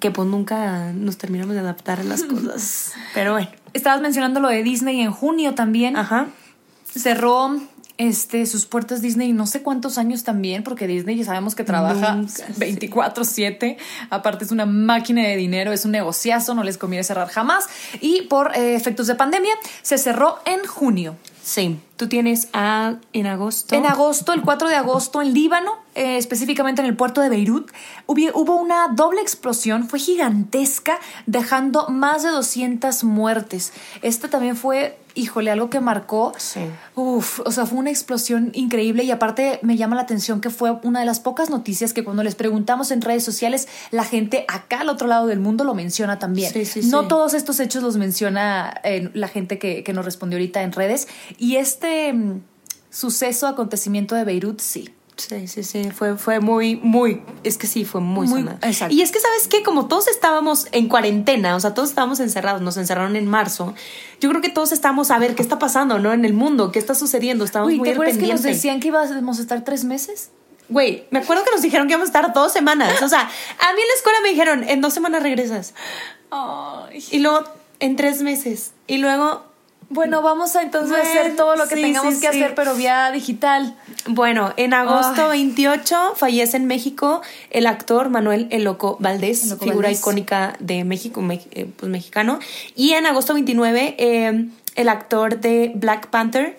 [0.00, 2.92] que pues nunca nos terminamos de adaptar a las cosas.
[3.14, 3.48] Pero bueno.
[3.72, 5.96] Estabas mencionando lo de Disney en junio también.
[5.96, 6.26] Ajá.
[6.92, 7.56] Cerró
[8.00, 12.14] este, sus puertas Disney no sé cuántos años también, porque Disney ya sabemos que trabaja
[12.14, 12.42] Nunca, sí.
[12.58, 13.76] 24/7.
[14.08, 17.66] Aparte es una máquina de dinero, es un negociazo, no les conviene cerrar jamás.
[18.00, 21.16] Y por eh, efectos de pandemia se cerró en junio.
[21.42, 21.78] Sí.
[22.00, 23.74] Tú tienes a, en agosto.
[23.74, 27.70] En agosto, el 4 de agosto, en Líbano, eh, específicamente en el puerto de Beirut,
[28.06, 33.74] hubo una doble explosión, fue gigantesca, dejando más de 200 muertes.
[34.00, 36.32] Esta también fue, híjole, algo que marcó.
[36.38, 36.60] Sí.
[36.94, 40.70] Uf, o sea, fue una explosión increíble y aparte me llama la atención que fue
[40.84, 44.82] una de las pocas noticias que cuando les preguntamos en redes sociales, la gente acá
[44.82, 46.52] al otro lado del mundo lo menciona también.
[46.52, 50.38] Sí, sí, no todos estos hechos los menciona eh, la gente que, que nos respondió
[50.38, 52.40] ahorita en redes y este mm,
[52.90, 54.94] suceso, acontecimiento de Beirut, sí.
[55.16, 58.58] Sí, sí, sí, fue, fue muy, muy, es que sí, fue muy, Muy- sonado.
[58.62, 58.94] exacto.
[58.94, 59.62] Y es que, ¿sabes qué?
[59.62, 63.74] Como todos estábamos en cuarentena, o sea, todos estábamos encerrados, nos encerraron en marzo,
[64.18, 66.14] yo creo que todos estábamos a ver qué está pasando, ¿no?
[66.14, 68.88] En el mundo, qué está sucediendo, estábamos Uy, muy ¿te acuerdas que nos decían que
[68.88, 70.30] íbamos a estar tres meses?
[70.70, 73.72] Güey, me acuerdo que nos dijeron que íbamos a estar dos semanas, o sea, a
[73.74, 75.74] mí en la escuela me dijeron, en dos semanas regresas,
[76.30, 77.04] Ay.
[77.10, 77.44] y luego
[77.78, 79.44] en tres meses, y luego
[79.92, 82.38] Bueno, vamos a entonces Bueno, hacer todo lo que sí, tengamos sí, que sí.
[82.42, 83.74] hacer, pero vía digital.
[84.06, 85.40] Bueno, en agosto Ay.
[85.46, 89.98] 28 fallece en México el actor Manuel El Loco Valdés, El Loco figura Valdés.
[90.00, 92.38] icónica de México, me- eh, pues mexicano.
[92.76, 96.56] Y en agosto 29 eh, el actor de Black Panther,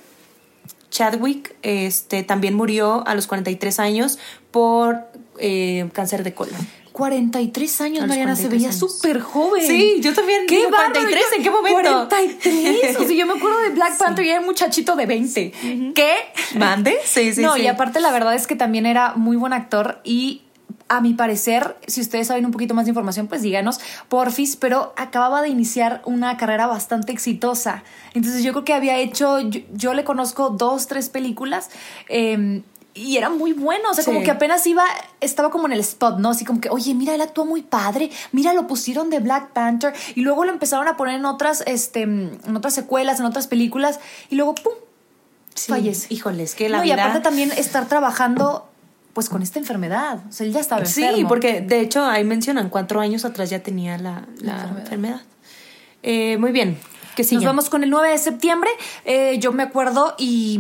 [0.90, 4.20] Chadwick, este, también murió a los 43 años
[4.52, 5.08] por
[5.40, 6.60] eh, cáncer de colon.
[6.92, 9.66] 43 años, Mariana, se 43 veía súper joven.
[9.66, 12.08] Sí, yo también ¿Qué digo, bárbaro, 43, yo- ¿en qué momento?
[12.10, 12.96] 43.
[12.98, 15.52] O sea, yo me acuerdo de Black Panther y era un muchachito de 20.
[15.96, 16.14] ¿Qué?
[16.58, 16.98] ¿Mande?
[17.06, 17.62] Sí, sí, no, sí.
[17.62, 20.42] y aparte la verdad es que también era muy buen actor y
[20.90, 24.94] a mi parecer, si ustedes saben un poquito más de información, pues díganos, porfis, pero
[24.98, 27.86] acababa de iniciar una carrera bastante exitosa.
[28.14, 31.70] Entonces yo creo que había hecho, yo, yo le conozco dos, tres películas.
[32.10, 34.26] eh, y era muy bueno, o sea, como Sí.
[34.26, 34.84] que apenas iba,
[35.22, 36.30] estaba como en el spot, ¿no?
[36.32, 39.94] Así como que, oye, mira, él actuó muy padre, mira, lo pusieron de Black Panther,
[40.16, 44.00] y luego lo empezaron a poner en otras, este, en otras secuelas, en otras películas,
[44.30, 44.74] y luego, ¡pum!
[45.56, 46.08] Sí, fallece.
[46.14, 46.96] Híjoles, que la no, vida...
[46.96, 48.68] y aparte también estar trabajando
[49.14, 50.20] pues con esta enfermedad.
[50.30, 51.28] O sea, él ya estaba Sí, enfermo.
[51.28, 54.80] porque de hecho ahí mencionan, cuatro años atrás ya tenía la, la enfermedad.
[54.80, 55.22] enfermedad.
[56.04, 56.78] Eh, muy bien,
[57.18, 57.36] que sigue.
[57.38, 58.70] Nos vamos con el 9 de septiembre.
[59.04, 60.60] Eh, yo me acuerdo y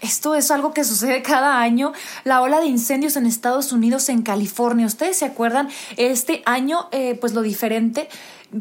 [0.00, 1.92] esto es algo que sucede cada año.
[2.24, 4.86] La ola de incendios en Estados Unidos, en California.
[4.86, 5.68] ¿Ustedes se acuerdan?
[5.96, 8.08] Este año, eh, pues lo diferente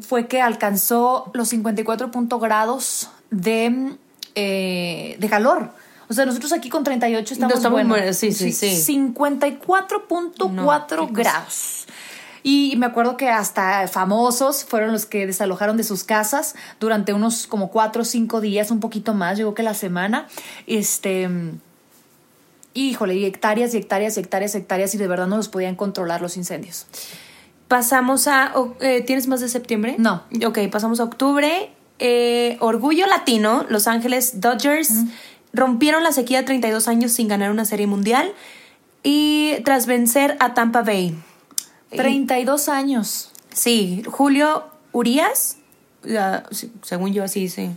[0.01, 3.95] fue que alcanzó los 54 grados de,
[4.35, 5.71] eh, de calor.
[6.09, 8.93] O sea, nosotros aquí con 38 estamos, No estamos bueno, sí, sí, sí.
[8.93, 11.09] 54.4 No, qué cosa.
[11.11, 11.85] grados.
[12.43, 17.47] Y me acuerdo que hasta famosos fueron los que desalojaron de sus casas durante unos
[17.47, 20.27] como cuatro o cinco días, un poquito más, llegó que la semana.
[20.67, 21.29] Este.
[22.75, 25.75] Híjole, y hectáreas y hectáreas y hectáreas y hectáreas y de verdad no los podían
[25.75, 26.85] controlar los incendios.
[27.69, 28.53] Pasamos a.
[28.81, 29.95] eh, ¿Tienes más de septiembre?
[29.97, 30.23] No.
[30.45, 31.71] Ok, pasamos a octubre.
[31.99, 34.91] Eh, Orgullo Latino, Los Ángeles Dodgers
[35.53, 38.33] rompieron la sequía de 32 años sin ganar una serie mundial
[39.03, 41.15] y tras vencer a Tampa Bay.
[41.95, 43.31] 32 años.
[43.53, 45.57] Sí, Julio Urias,
[46.81, 47.71] según yo así dice.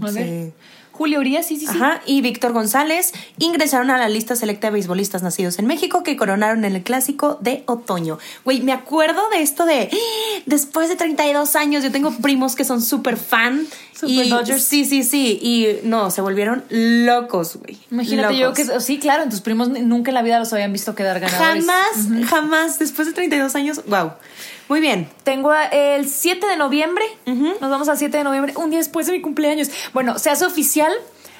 [0.00, 0.24] A ver.
[0.24, 0.52] Sí.
[0.94, 1.72] Julio Urias, sí, sí, sí.
[1.76, 6.16] Ajá, y Víctor González ingresaron a la lista selecta de beisbolistas nacidos en México que
[6.16, 8.18] coronaron en el clásico de otoño.
[8.44, 10.42] Güey, me acuerdo de esto de ¡Ah!
[10.46, 13.66] después de 32 años, yo tengo primos que son súper fan.
[13.94, 14.64] Súper y, Dodgers.
[14.64, 15.38] Sí, sí, sí.
[15.40, 17.78] Y no, se volvieron locos, güey.
[17.90, 18.80] Imagínate yo que.
[18.80, 21.64] Sí, claro, tus primos nunca en la vida los habían visto quedar ganadores.
[21.64, 24.12] Jamás, jamás, después de 32 años, wow.
[24.68, 25.08] Muy bien.
[25.22, 27.04] Tengo el 7 de noviembre.
[27.26, 29.70] Nos vamos al 7 de noviembre, un día después de mi cumpleaños.
[29.92, 30.92] Bueno, se hace oficial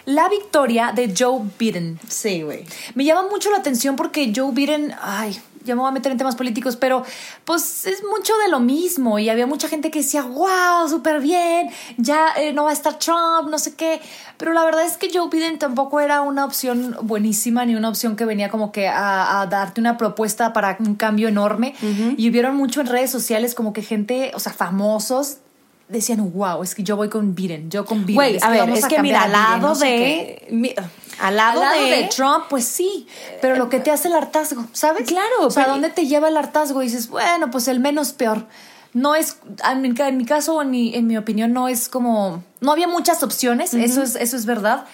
[0.04, 1.98] la victoria de Joe Biden.
[2.08, 2.64] Sí, güey.
[2.94, 6.18] Me llama mucho la atención porque Joe Biden, ay, ya me voy a meter en
[6.18, 7.02] temas políticos, pero
[7.44, 11.70] pues es mucho de lo mismo y había mucha gente que decía, wow, súper bien,
[11.96, 14.00] ya eh, no va a estar Trump, no sé qué,
[14.36, 18.14] pero la verdad es que Joe Biden tampoco era una opción buenísima ni una opción
[18.16, 21.74] que venía como que a, a darte una propuesta para un cambio enorme
[22.16, 25.38] y hubieron mucho en redes sociales como que gente, o sea, famosos.
[25.86, 28.14] Decían, wow, es que yo voy con Biden, yo con Biden.
[28.14, 29.96] Güey, es a ver, es que mira, al lado no sé de.
[29.98, 30.48] qué".
[30.50, 30.74] mi-
[31.20, 33.06] al lado, Al lado de, de, Trump, pues sí,
[33.40, 35.06] pero lo que te hace el hartazgo, ¿sabes?
[35.06, 36.82] Claro, O sea, ¿a pero- dónde te lleva el hartazgo?
[36.82, 38.46] Y dices, bueno, pues el menos peor.
[38.92, 42.44] No es, en mi, en mi caso, en mi, en mi opinión, no es como,
[42.60, 44.84] no había muchas opciones, eso, es, eso es verdad,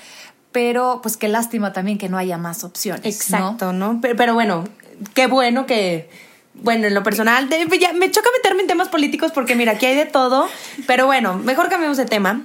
[0.52, 3.02] pero pues qué lástima también que no haya más opciones.
[3.04, 3.10] ¿no?
[3.10, 3.98] Exacto, ¿no?
[4.00, 4.64] Pero, pero bueno,
[5.14, 6.08] qué bueno que.
[6.52, 9.86] Bueno, en lo personal, de- ya me choca meterme en temas políticos porque mira, aquí
[9.86, 10.46] hay de todo.
[10.86, 12.42] Pero bueno, mejor cambiemos de tema.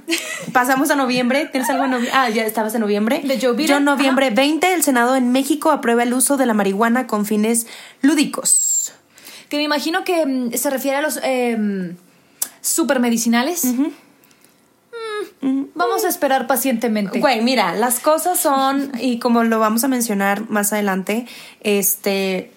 [0.54, 1.48] Pasamos a noviembre.
[1.52, 2.14] ¿Tienes algo en noviembre?
[2.18, 3.22] Ah, ya estabas en noviembre.
[3.24, 6.54] De Joe Biden, Yo, noviembre 20, el Senado en México aprueba el uso de la
[6.54, 7.68] marihuana con fines
[8.02, 8.94] lúdicos.
[9.50, 11.94] Que me imagino que mm, se refiere a los eh,
[12.62, 13.66] supermedicinales.
[15.42, 17.20] Mm, vamos a esperar pacientemente.
[17.20, 21.26] Güey, mira, las cosas son, y como lo vamos a mencionar más adelante,
[21.62, 22.52] este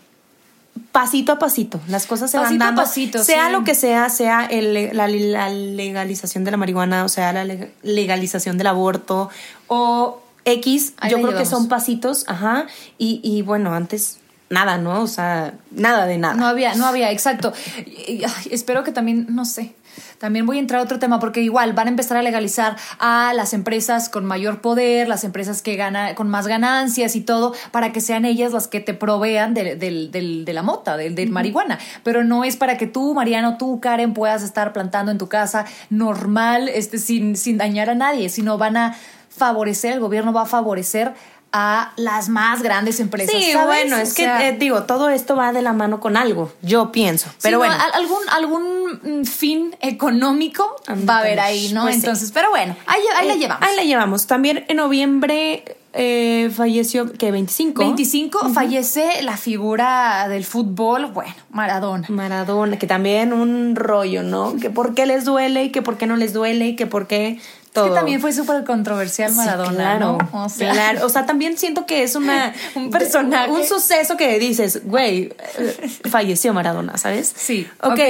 [0.92, 3.52] pasito a pasito, las cosas se Pasito a van dando, pasito, sea sí.
[3.52, 7.70] lo que sea, sea el- la, la legalización de la marihuana, o sea, la leg-
[7.82, 9.30] legalización del aborto
[9.66, 14.18] o X, Ahí yo creo que son pasitos, ajá, y, y bueno, antes
[14.50, 15.02] nada, ¿no?
[15.02, 16.34] O sea, nada de nada.
[16.34, 17.52] No había, no había, exacto.
[17.86, 19.74] Y- y, ay, espero que también, no sé.
[20.18, 23.32] También voy a entrar a otro tema porque igual van a empezar a legalizar a
[23.34, 27.92] las empresas con mayor poder, las empresas que ganan con más ganancias y todo, para
[27.92, 31.30] que sean ellas las que te provean de, del- del- de la mota, del del
[31.30, 31.78] marihuana.
[32.02, 35.64] Pero no es para que tú, Mariano, tú, Karen, puedas estar plantando en tu casa
[35.90, 38.96] normal, este, sin, sin dañar a nadie, sino van a
[39.28, 41.14] favorecer, el gobierno va a favorecer
[41.52, 43.34] a las más grandes empresas.
[43.34, 43.66] Sí, ¿sabes?
[43.66, 46.92] bueno, O es que eh, digo, todo esto va de la mano con algo, yo
[46.92, 47.30] pienso.
[47.42, 50.76] Pero Sí, bueno, al- algún, algún mm, fin económico
[51.08, 51.82] va a haber ahí, ¿no?
[51.82, 52.00] Pues sí.
[52.00, 53.66] Entonces, pero bueno, ahí, ahí la Eh, llevamos.
[53.68, 54.26] Ahí la llevamos.
[54.26, 57.80] También en noviembre eh, falleció, que 25.
[57.80, 62.06] 25 fallece la figura del fútbol, bueno, Maradona.
[62.10, 64.54] Maradona, que también un rollo, ¿no?
[64.60, 67.06] Que por qué les duele y que por qué no les duele y que por
[67.06, 67.40] qué
[67.78, 67.88] todo.
[67.88, 70.44] Que también fue súper controversial Sí, Maradona, claro, ¿no?
[70.44, 71.06] O sea, claro.
[71.06, 73.50] O sea, también siento que es una Un personaje.
[73.50, 77.32] un suceso que dices, güey, eh, falleció Maradona, ¿sabes?
[77.36, 77.92] Sí, ok.
[77.92, 78.00] ok.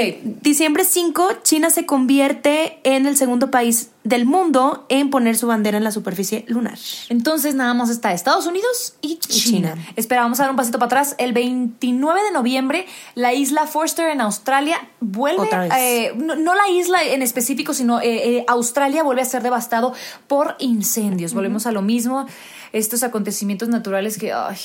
[0.42, 5.76] Diciembre 5, China se convierte en el segundo país del mundo en poner su bandera
[5.76, 6.78] en la superficie lunar.
[7.10, 9.74] Entonces nada más está Estados Unidos y China.
[9.74, 9.86] China.
[9.96, 11.14] Espera, vamos a dar un pasito para atrás.
[11.18, 15.72] El 29 de noviembre, la isla Forster en Australia vuelve, Otra vez.
[15.76, 19.92] eh, no, no la isla en específico, sino eh, eh, Australia vuelve a ser devastado
[20.26, 21.34] por incendios.
[21.34, 22.26] Volvemos a lo mismo.
[22.72, 24.56] Estos acontecimientos naturales que, ay,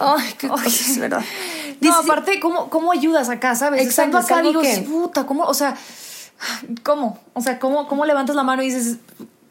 [0.00, 0.64] Ay, qué Ay.
[0.64, 1.24] cosas, ¿verdad?
[1.80, 3.82] No, aparte, ¿cómo, ¿cómo ayudas acá, sabes?
[3.82, 5.44] Exacto, Estando es acá digo, puta, ¿cómo?
[5.44, 5.76] O sea,
[6.82, 7.18] ¿cómo?
[7.34, 8.98] O sea, ¿cómo, ¿cómo levantas la mano y dices,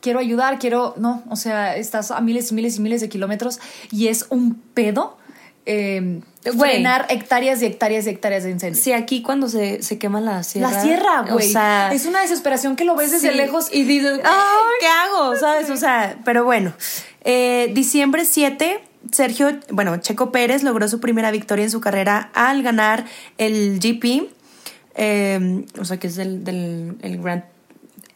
[0.02, 0.94] quiero ayudar, quiero...
[0.98, 3.60] No, o sea, estás a miles y miles y miles de kilómetros
[3.92, 5.18] y es un pedo
[5.66, 6.22] eh,
[6.58, 8.82] frenar hectáreas y hectáreas y hectáreas de incendio.
[8.82, 10.72] Sí, aquí cuando se, se quema la sierra.
[10.72, 11.50] La sierra, güey.
[11.50, 14.88] O sea, es una desesperación que lo ves desde sí, lejos y dices, "Ay, ¿qué
[14.88, 15.36] hago?
[15.36, 15.70] ¿Sabes?
[15.70, 16.74] O sea, pero bueno.
[17.26, 22.64] Eh, diciembre 7, Sergio, bueno, Checo Pérez logró su primera victoria en su carrera al
[22.64, 23.04] ganar
[23.38, 24.30] el GP.
[24.98, 27.44] Eh, o sea, que es el, del el Grand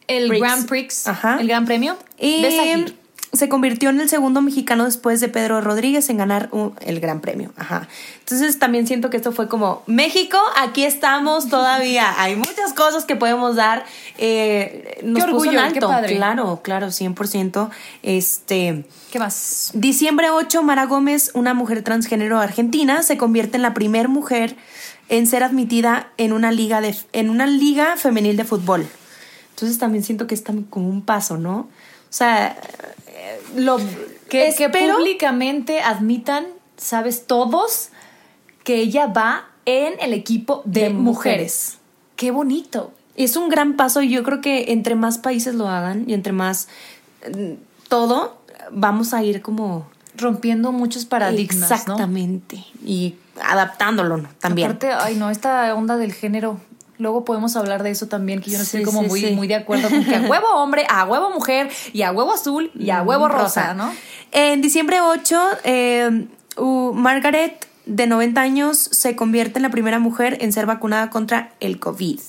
[0.08, 0.40] el Prix.
[0.42, 1.38] Grand Prix, Ajá.
[1.40, 1.96] el Gran Premio.
[2.18, 2.92] Y de
[3.32, 7.20] se convirtió en el segundo mexicano después de Pedro Rodríguez en ganar un- el Gran
[7.22, 7.50] Premio.
[7.56, 7.88] Ajá.
[8.18, 12.12] Entonces también siento que esto fue como México, aquí estamos todavía.
[12.22, 13.86] Hay muchas cosas que podemos dar.
[14.18, 15.88] Eh, nos Qué puso en orgullo, qué alto.
[15.88, 16.16] padre.
[16.16, 17.70] Claro, claro, 100%.
[18.02, 18.84] Este.
[19.10, 19.70] ¿Qué más?
[19.72, 24.56] Diciembre 8, Mara Gómez, una mujer transgénero argentina, se convierte en la primer mujer
[25.08, 28.86] en ser admitida en una liga de en una liga femenil de fútbol.
[29.50, 31.56] Entonces también siento que es como un paso, ¿no?
[31.58, 32.56] O sea,
[33.08, 33.78] eh, lo
[34.28, 37.90] Que, públicamente admitan, sabes, todos,
[38.64, 41.04] que ella va en el equipo de, De mujeres.
[41.04, 41.78] mujeres.
[42.16, 42.92] Qué bonito.
[43.16, 46.32] es un gran paso y yo creo que entre más países lo hagan y entre
[46.32, 46.68] más
[47.28, 47.52] mm,
[47.88, 48.38] todo
[48.70, 51.76] vamos a ir como Rompiendo muchos paradigmas, ¿no?
[51.76, 54.28] exactamente y adaptándolo ¿no?
[54.40, 54.68] también.
[54.68, 56.60] Aparte, ay no, esta onda del género.
[56.98, 59.30] Luego podemos hablar de eso también, que yo no estoy como sí, muy, sí.
[59.32, 62.70] muy de acuerdo con que a huevo hombre, a huevo mujer, y a huevo azul,
[62.78, 63.92] y a huevo rosa, ¿no?
[64.30, 66.26] En diciembre 8, eh,
[66.58, 71.52] uh, Margaret, de 90 años, se convierte en la primera mujer en ser vacunada contra
[71.58, 72.20] el COVID.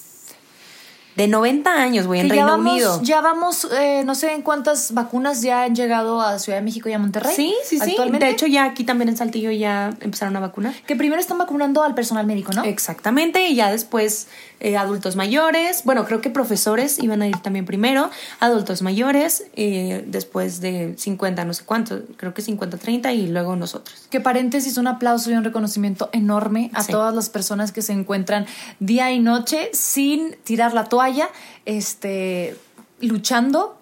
[1.15, 2.99] De 90 años, güey, en Que ya Reino vamos, Unido.
[3.03, 6.89] ya vamos, eh, no sé en cuántas vacunas ya han llegado a Ciudad de México
[6.89, 7.35] y a Monterrey.
[7.35, 7.91] Sí, sí, sí.
[7.91, 8.25] Actualmente.
[8.25, 10.73] De hecho, ya aquí también en Saltillo ya empezaron a vacunar.
[10.87, 12.63] que primero están vacunando al personal médico, ¿no?
[12.63, 14.27] Exactamente, y ya después
[14.59, 20.03] eh, adultos mayores, bueno, creo que profesores iban a ir también primero, adultos mayores, eh,
[20.07, 24.07] después de 50, no sé cuánto, creo que 50, 30 y luego nosotros.
[24.09, 26.91] Que paréntesis, un aplauso y un reconocimiento enorme a Sí.
[26.91, 28.45] todas las personas que se encuentran
[28.79, 31.02] día y noche sin tirar la toalla,
[31.65, 32.55] este,
[32.99, 33.77] luchando,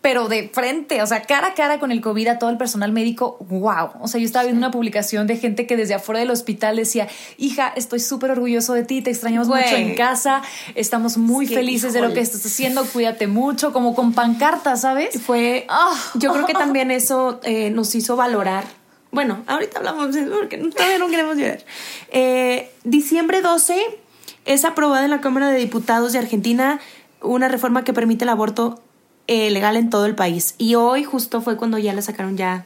[0.00, 2.92] pero de frente, o sea, cara a cara con el COVID a todo el personal
[2.92, 3.38] médico.
[3.48, 3.90] ¡Wow!
[4.00, 7.08] O sea, yo estaba viendo una publicación de gente que desde afuera del hospital decía,
[7.38, 9.64] hija, estoy súper orgulloso de ti, te extrañamos Güey.
[9.64, 10.42] mucho en casa,
[10.76, 15.20] estamos muy felices de lo que estás haciendo, cuídate mucho, como con pancartas, ¿sabes?
[15.20, 15.92] Fue, Ah.
[16.14, 18.64] yo creo que también eso eh, nos hizo valorar.
[19.10, 21.64] Bueno, ahorita hablamos de eso porque todavía no queremos llorar.
[22.12, 23.76] Eh, diciembre 12
[24.46, 26.80] es aprobada en la Cámara de Diputados de Argentina
[27.20, 28.80] una reforma que permite el aborto
[29.26, 30.54] eh, legal en todo el país.
[30.58, 32.64] Y hoy justo fue cuando ya la sacaron ya,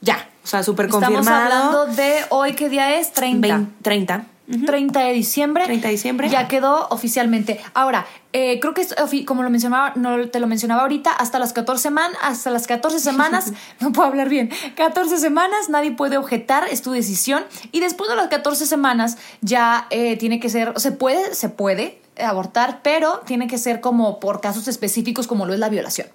[0.00, 1.42] ya, o sea, súper Estamos confirmado.
[1.42, 3.12] hablando de hoy, ¿qué día es?
[3.12, 3.48] 30.
[3.48, 4.26] 20, 30.
[4.66, 5.64] 30 de diciembre.
[5.64, 6.28] 30 de diciembre.
[6.28, 7.60] Ya quedó oficialmente.
[7.74, 8.94] Ahora, eh, creo que es
[9.26, 12.98] como lo mencionaba, no te lo mencionaba ahorita, hasta las 14 semanas, hasta las 14
[12.98, 17.44] semanas, no puedo hablar bien, 14 semanas, nadie puede objetar, es tu decisión.
[17.72, 22.00] Y después de las 14 semanas ya eh, tiene que ser, se puede, se puede
[22.22, 26.08] abortar, pero tiene que ser como por casos específicos como lo es la violación.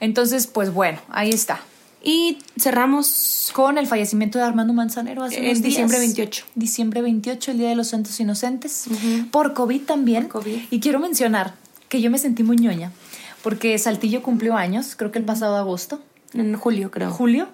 [0.00, 1.60] Entonces, pues bueno, ahí está.
[2.02, 5.62] Y cerramos Con el fallecimiento de Armando Manzanero hace En unos días.
[5.64, 6.44] diciembre 28.
[6.54, 8.86] Diciembre 28, el Día de los Santos Inocentes.
[9.30, 10.24] Por COVID también.
[10.28, 10.58] Por COVID.
[10.70, 11.54] Y quiero mencionar
[11.88, 12.92] que yo me sentí muy ñoña.
[13.42, 16.00] Porque Saltillo cumplió años, creo que el pasado agosto,
[16.34, 17.10] en julio, creo.
[17.10, 17.48] julio.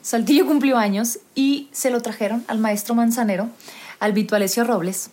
[0.00, 3.48] Saltillo cumplió años y se lo trajeron al maestro Manzanero,
[4.00, 5.10] al Vito Alessio Robles.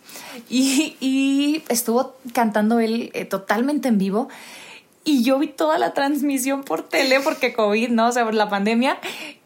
[0.49, 4.29] Y, y estuvo cantando él eh, totalmente en vivo.
[5.09, 8.09] Y yo vi toda la transmisión por tele porque COVID, ¿no?
[8.09, 8.99] O sea, por la pandemia.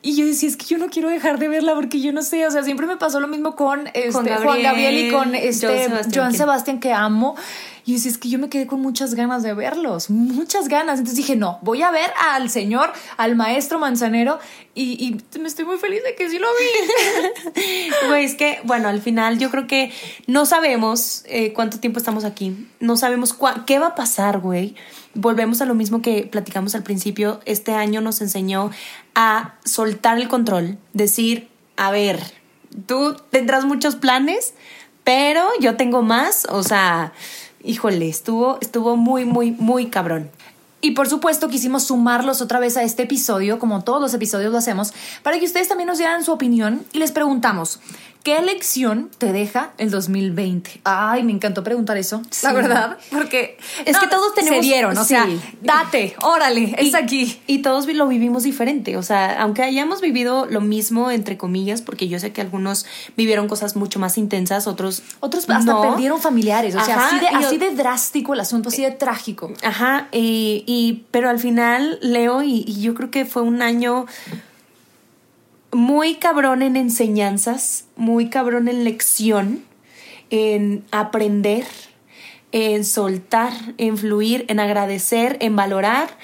[0.05, 2.45] Y yo decía, es que yo no quiero dejar de verla porque yo no sé,
[2.45, 5.87] o sea, siempre me pasó lo mismo con, este, Juan, Gabriel, Gabriel, y con este,
[5.89, 7.35] Joan Joan Sebastián, que- amo.
[7.85, 10.99] Y yo decía, es que yo me quedé con muchas ganas de verlos, muchas ganas.
[10.99, 14.39] Entonces dije, no, voy a ver al señor, al maestro Manzanero.
[14.75, 17.61] Y, y me estoy muy feliz de que sí lo vi.
[18.07, 19.91] Güey, es que, bueno, al final yo creo que
[20.27, 22.67] no sabemos eh, cuánto tiempo estamos aquí.
[22.79, 23.35] No sabemos
[23.65, 24.75] qué va a pasar, güey.
[25.13, 27.39] Volvemos a lo mismo que platicamos al principio.
[27.45, 28.71] Este año nos enseñó
[29.15, 30.77] a soltar el control.
[30.93, 32.19] Decir, a ver,
[32.85, 34.53] tú tendrás muchos planes,
[35.03, 36.45] pero yo tengo más.
[36.49, 37.13] O sea,
[37.63, 40.29] híjole, estuvo, estuvo muy, muy, muy cabrón.
[40.81, 44.57] Y por supuesto quisimos sumarlos otra vez a este episodio, como todos los episodios lo
[44.57, 47.79] hacemos, para que ustedes también nos dieran su opinión y les preguntamos,
[48.23, 50.81] ¿qué lección te deja el 2020?
[50.85, 55.01] Ay, me encantó preguntar eso, la verdad, porque Es que todos tenemos- Se dieron, o
[55.03, 55.09] sí.
[55.09, 55.27] sea,
[55.61, 57.41] date, órale, es aquí.
[57.47, 58.95] Y todos lo vivimos diferente.
[58.97, 62.85] O sea, aunque hayamos vivido lo mismo, entre comillas, porque yo sé que algunos
[63.17, 65.03] vivieron cosas mucho más intensas, otros.
[65.19, 65.81] Otros hasta no.
[65.81, 69.51] perdieron familiares, o sea, así, de, así drástico el asunto, así de trágico.
[69.63, 74.05] Ajá, y, y- pero al final, Leo, y, y yo creo que fue un año
[75.73, 79.63] muy cabrón en enseñanzas, muy cabrón en lección,
[80.29, 81.65] en aprender,
[82.51, 86.17] en soltar, en fluir, en agradecer, en valorar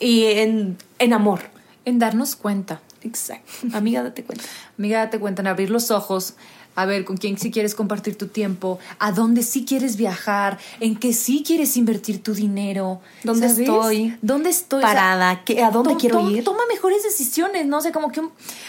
[0.00, 1.40] y en, en amor.
[1.84, 2.80] En darnos cuenta.
[3.02, 3.52] Exacto.
[3.74, 4.44] Amiga, date cuenta.
[4.78, 6.36] Amiga, date cuenta, en abrir los ojos,
[6.76, 10.96] a ver con quién sí quieres compartir tu tiempo, a dónde sí quieres viajar, en
[10.96, 13.00] qué sí quieres invertir tu dinero.
[13.22, 13.60] ¿Dónde ¿sabes?
[13.68, 14.16] estoy?
[14.22, 14.78] ¿Dónde estoy?
[14.82, 15.44] O sea, Parada.
[15.44, 16.42] ¿Qué- ¿A dónde quiero ir?
[16.44, 17.78] Toma mejores decisiones, ¿no?
[17.78, 18.22] O sea, como que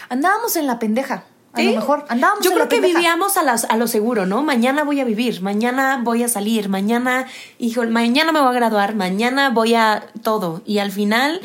[0.08, 1.24] andábamos en la pendeja.
[1.52, 1.70] A ¿Sí?
[1.70, 2.98] lo mejor andábamos Yo en creo la que pendeja.
[2.98, 4.42] vivíamos a, las- a lo seguro, ¿no?
[4.42, 7.26] Mañana voy a vivir, mañana voy a salir, mañana,
[7.58, 10.60] hijo, mañana me voy a graduar, mañana voy a todo.
[10.66, 11.40] Y al final,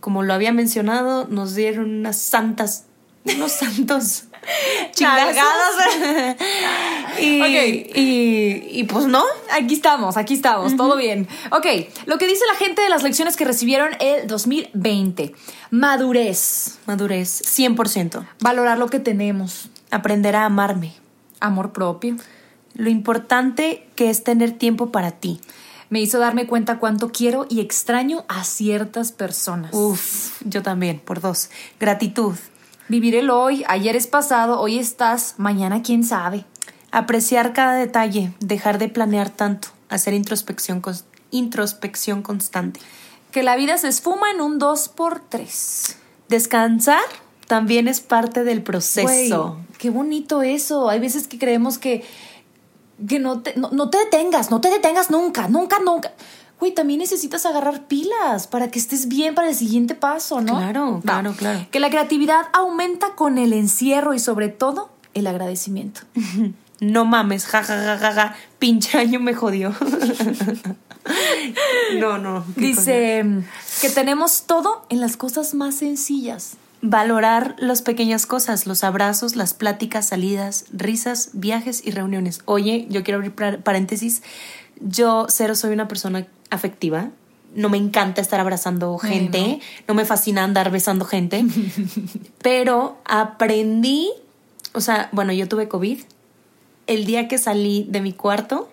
[0.00, 2.86] como lo había mencionado, nos dieron unas santas,
[3.24, 4.24] unos santos
[4.92, 5.44] chingazos.
[7.20, 7.42] y,
[7.94, 9.22] y, y pues no.
[9.52, 11.28] Aquí estamos, aquí estamos, todo bien.
[11.50, 11.66] Ok,
[12.06, 15.34] lo que dice la gente de las lecciones que recibieron el 2020.
[15.70, 18.26] Madurez, Madurez, 100%.
[18.40, 20.94] valorar lo que tenemos, Aprender a amarme.
[21.40, 22.16] amor propio.
[22.74, 25.40] Lo importante que es tener tiempo para ti.
[25.90, 29.74] Me hizo darme cuenta cuánto quiero y extraño a ciertas personas.
[29.74, 31.50] Uf, yo también, por dos.
[31.78, 32.34] Gratitud.
[32.88, 36.44] Vivir el hoy, ayer es pasado, hoy estás, mañana quién sabe.
[36.90, 42.80] Apreciar cada detalle, dejar de planear tanto, hacer introspección, cons- introspección constante.
[43.30, 45.96] Que la vida se esfuma en un 2 por 3
[46.28, 47.00] Descansar
[47.46, 49.58] también es parte del proceso.
[49.78, 50.88] qué bonito eso.
[50.90, 52.04] Hay veces que creemos que,
[53.08, 56.12] que no, te, no, no te detengas, no te detengas nunca, nunca, nunca.
[56.62, 60.58] Güey, también necesitas agarrar pilas para que estés bien para el siguiente paso, ¿no?
[60.58, 61.00] Claro, Va.
[61.00, 61.66] claro, claro.
[61.72, 66.02] Que la creatividad aumenta con el encierro y sobre todo el agradecimiento.
[66.78, 69.72] No mames, ja, ja, ja, ja, ja, pinche año me jodió.
[72.00, 72.44] no, no.
[72.56, 73.24] Dice
[73.80, 76.54] que tenemos todo en las cosas más sencillas.
[76.80, 82.40] Valorar las pequeñas cosas, los abrazos, las pláticas, salidas, risas, viajes y reuniones.
[82.46, 84.22] Oye, yo quiero abrir par- paréntesis.
[84.80, 87.10] Yo cero soy una persona afectiva.
[87.54, 89.60] No me encanta estar abrazando Ay, gente.
[89.88, 91.44] no me fascina andar besando gente.
[92.42, 94.10] pero aprendí,
[94.72, 96.00] o sea, bueno, yo tuve COVID.
[96.86, 98.70] El día que salí de mi cuarto,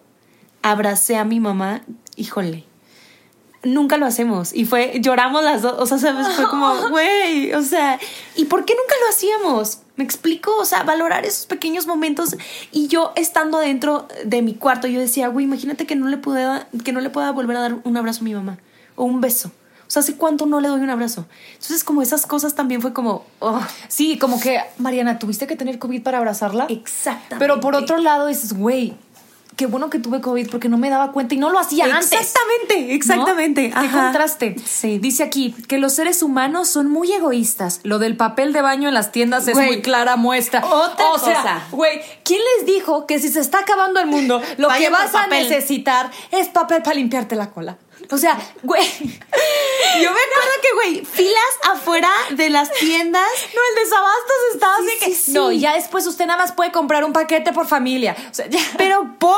[0.62, 1.84] abracé a mi mamá,
[2.16, 2.69] híjole.
[3.64, 4.54] Nunca lo hacemos.
[4.54, 5.76] Y fue, lloramos las dos.
[5.80, 6.28] O sea, ¿sabes?
[6.30, 7.54] Fue como, güey.
[7.54, 8.00] O sea,
[8.36, 9.80] ¿y por qué nunca lo hacíamos?
[9.98, 12.36] Me explico, o sea, valorar esos pequeños momentos.
[12.72, 16.70] Y yo estando dentro de mi cuarto, yo decía, güey, imagínate que no le pueda,
[16.86, 18.60] que no le pueda volver a dar un abrazo a mi mamá.
[18.96, 19.52] O un beso.
[19.90, 21.26] O sea, ¿hace cuánto no le doy un abrazo?
[21.54, 25.80] Entonces, como esas cosas también fue como, oh, Sí, como que, Mariana, ¿tuviste que tener
[25.80, 26.68] COVID para abrazarla?
[26.70, 27.38] exactamente.
[27.40, 28.94] Pero por otro lado dices, güey,
[29.60, 32.14] qué bueno que tuve COVID porque no me daba cuenta y no lo hacía antes.
[32.14, 33.68] Exactamente, exactamente.
[33.76, 33.82] ¿No?
[33.82, 34.56] Qué contraste.
[34.66, 35.00] Sí.
[35.00, 37.82] Dice aquí que los seres humanos son muy egoístas.
[37.84, 40.66] Lo del papel de baño en las tiendas es muy clara muestra.
[40.66, 41.62] Otra o sea, cosa.
[41.72, 45.14] güey, ¿quién les dijo que si se está acabando el mundo, lo Vayan que vas
[45.14, 47.78] a necesitar es papel para limpiarte la cola?
[48.12, 48.84] O sea, güey.
[50.02, 53.30] Yo me acuerdo que, güey, filas afuera de las tiendas.
[53.54, 55.06] No, el desabastos estaba Sí, así que.
[55.06, 55.32] sí, sí.
[55.34, 58.16] No, ya después usted nada más puede comprar un paquete por familia.
[58.32, 58.62] O sea, ya.
[58.78, 59.38] Pero por.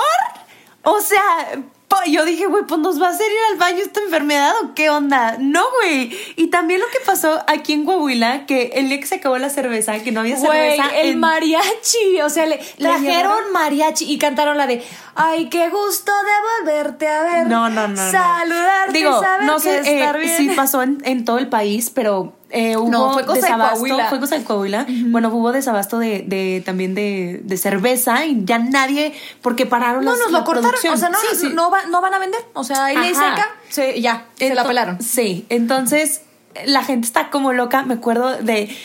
[0.84, 1.62] O sea,
[2.08, 4.90] yo dije, güey, pues nos va a hacer ir al baño esta enfermedad o qué
[4.90, 5.38] onda.
[5.40, 6.16] No, güey.
[6.36, 9.50] Y también lo que pasó aquí en Coahuila, que el día que se acabó la
[9.50, 11.00] cerveza, que no había Güey, cerveza.
[11.00, 12.22] el en- mariachi.
[12.24, 14.84] O sea, le, trajeron mariachi y cantaron la de
[15.16, 17.48] Ay, qué gusto de volverte a ver.
[17.48, 18.12] No, no, no.
[18.12, 22.78] Saludarte, Digo, saber no sé eh, si pasó en, en todo el país, pero eh,
[22.78, 23.76] hubo No, fue cosa de desabasto.
[23.80, 24.10] Coahuila.
[24.10, 24.86] Fue cosa de Coahuila.
[25.08, 30.12] Bueno, hubo desabasto de, de también de, de cerveza y ya nadie, porque pararon No,
[30.12, 30.70] las- nos la lo cortaron.
[30.70, 30.94] producción.
[30.94, 31.50] O sea, no, Sí, sí.
[31.54, 32.42] no, va- no van a vender.
[32.54, 33.36] O sea, ahí Ajá.
[33.36, 35.02] seca, se- ya, se la Ento- pelaron.
[35.02, 36.22] Sí, entonces
[36.66, 37.84] la gente está como loca.
[37.84, 38.76] Me acuerdo de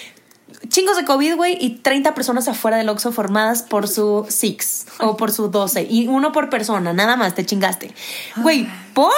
[0.68, 5.16] chingos de COVID, güey, y 30 personas afuera del Oxxo formadas por su Six o
[5.16, 7.92] por su 12 y uno por persona, nada más, te chingaste.
[8.36, 9.12] Güey, ¿por?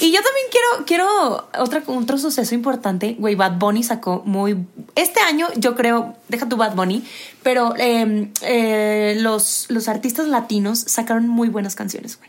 [0.00, 3.14] Y yo también quiero, quiero otra, otro suceso importante.
[3.18, 4.58] Güey, Bad Bunny sacó muy.
[4.96, 7.04] Este año, yo creo, deja tu Bad Bunny,
[7.42, 12.28] pero eh, eh, los, los artistas latinos sacaron muy buenas canciones, güey.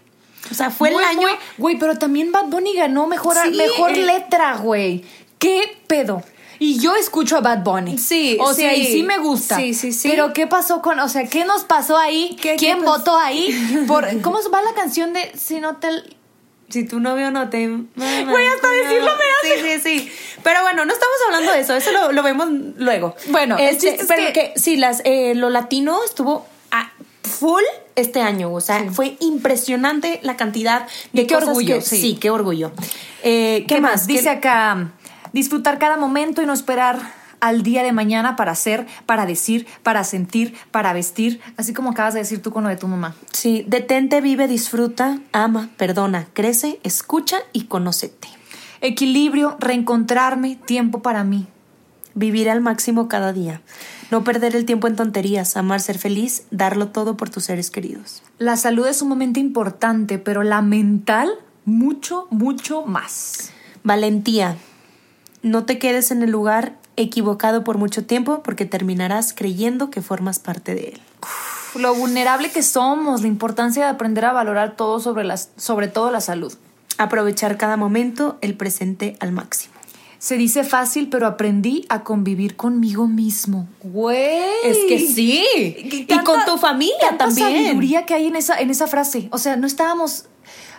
[0.51, 1.27] O sea, fue Muy, el año.
[1.57, 5.03] Güey, pero también Bad Bunny ganó mejor, Sí, mejor el- letra, güey.
[5.37, 6.23] ¿Qué pedo?
[6.59, 7.97] Y yo escucho a Bad Bunny.
[7.97, 8.81] Sí, O sea, sí.
[8.81, 9.55] y sí me gusta.
[9.55, 10.09] Sí, sí, sí.
[10.09, 12.37] Pero ¿qué pasó con, o sea, qué nos pasó ahí?
[12.41, 13.83] ¿Qué- ¿Quién qué votó ahí?
[13.87, 15.87] Por, ¿Cómo va la canción de Si no te...
[16.69, 17.67] Si tu novio no te.
[17.67, 20.11] Güey, hasta decirlo me Sí, sí, sí.
[20.43, 21.75] Pero bueno, no estamos hablando de eso.
[21.75, 22.47] Eso lo, lo vemos
[22.77, 23.15] luego.
[23.29, 24.59] Bueno, el Este, chiste es pero que- que...
[24.59, 26.91] sí, las, eh, lo latino estuvo a
[27.23, 27.63] full
[27.95, 28.53] este año.
[28.53, 31.97] O sea, fue impresionante la cantidad de qué cosas orgullo, que- sí.
[32.01, 32.17] sí.
[32.21, 32.71] qué orgullo.
[33.23, 33.91] Eh, ¿Qué, ¿Qué, más?
[33.93, 34.07] más?
[34.07, 34.91] Dice ¿Qué- acá,
[35.33, 36.99] disfrutar cada momento y no esperar
[37.39, 42.13] al día de mañana para hacer, para decir, para sentir, para vestir, así como acabas
[42.13, 43.15] de decir tú con lo de tu mamá.
[43.31, 48.27] Sí, detente, vive, disfruta, ama, perdona, crece, escucha y conócete.
[48.81, 51.47] Equilibrio, reencontrarme, tiempo para mí.
[52.15, 53.61] Vivir al máximo cada día.
[54.09, 58.23] No perder el tiempo en tonterías, amar, ser feliz, darlo todo por tus seres queridos.
[58.39, 61.29] La salud es sumamente importante, pero la mental
[61.65, 63.51] mucho, mucho más.
[63.83, 64.57] Valentía.
[65.43, 70.39] No te quedes en el lugar equivocado por mucho tiempo porque terminarás creyendo que formas
[70.39, 71.01] parte de él.
[71.75, 76.11] Lo vulnerable que somos, la importancia de aprender a valorar todo sobre, las, sobre todo
[76.11, 76.53] la salud.
[76.97, 79.73] Aprovechar cada momento, el presente al máximo.
[80.19, 83.69] Se dice fácil, pero aprendí a convivir conmigo mismo.
[83.81, 84.41] Güey.
[84.65, 85.45] Es que sí.
[86.09, 87.67] y con tu familia tanta también.
[87.67, 89.29] sabiduría que hay en esa, en esa frase.
[89.31, 90.25] O sea, no estábamos.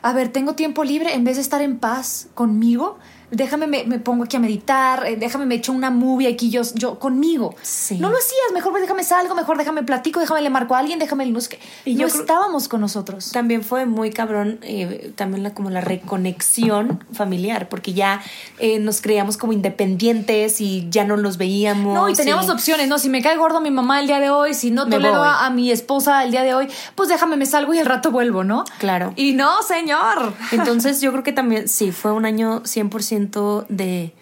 [0.03, 2.99] A ver, tengo tiempo libre en vez de estar en paz conmigo.
[3.31, 6.63] Déjame, me, me pongo aquí a meditar, eh, déjame, me echo una movie aquí yo,
[6.75, 7.55] yo conmigo.
[7.63, 7.99] Sí.
[7.99, 10.99] No lo hacías, mejor pues, déjame salgo, mejor déjame platico, déjame le marco a alguien,
[10.99, 11.41] déjame el no.
[11.85, 13.31] Y no yo creo- estábamos con nosotros.
[13.33, 18.21] También fue muy cabrón, eh, también la, como la reconexión familiar, porque ya
[18.59, 21.95] eh, nos creíamos como independientes y ya no los veíamos.
[21.95, 22.99] No, y teníamos y- opciones, ¿no?
[22.99, 25.51] Si me cae gordo mi mamá el día de hoy, si no tolero a, a
[25.51, 28.65] mi esposa el día de hoy, pues déjame, me salgo y al rato vuelvo, ¿no?
[28.79, 29.13] Claro.
[29.17, 30.33] Y no, señor.
[30.53, 33.20] Entonces yo creo que también, sí, fue un año 100%
[33.69, 34.15] de...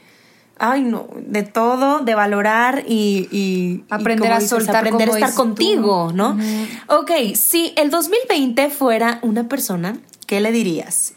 [0.60, 3.84] Ay, no, de todo, de valorar y...
[3.90, 5.36] Aprender a soltar, Aprender a estar tú.
[5.36, 6.36] contigo, ¿no?
[6.88, 11.14] Ok, si el 2020 fuera una persona, ¿qué le dirías?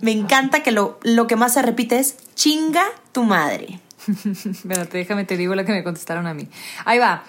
[0.00, 3.78] Me encanta que lo, lo que más se repite es chinga tu madre.
[4.50, 6.48] Espérate, déjame te digo la que me contestaron a mí.
[6.84, 7.22] Ahí va.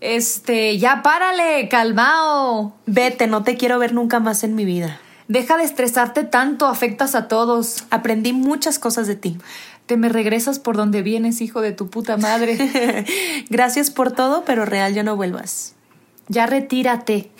[0.00, 2.76] Este, ya párale, calmao.
[2.86, 5.00] Vete, no te quiero ver nunca más en mi vida.
[5.28, 7.84] Deja de estresarte tanto, afectas a todos.
[7.90, 9.38] Aprendí muchas cosas de ti.
[9.84, 13.04] Te me regresas por donde vienes, hijo de tu puta madre.
[13.50, 15.74] Gracias por todo, pero real ya no vuelvas.
[16.28, 17.30] ya retírate.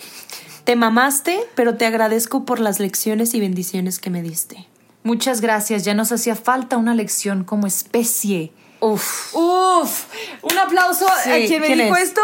[0.63, 4.67] Te mamaste, pero te agradezco por las lecciones y bendiciones que me diste.
[5.03, 8.51] Muchas gracias, ya nos hacía falta una lección como especie.
[8.81, 9.35] Uf.
[9.35, 10.05] Uf,
[10.41, 12.03] un aplauso Sí, a quien me ¿quién dijo es?
[12.03, 12.21] esto.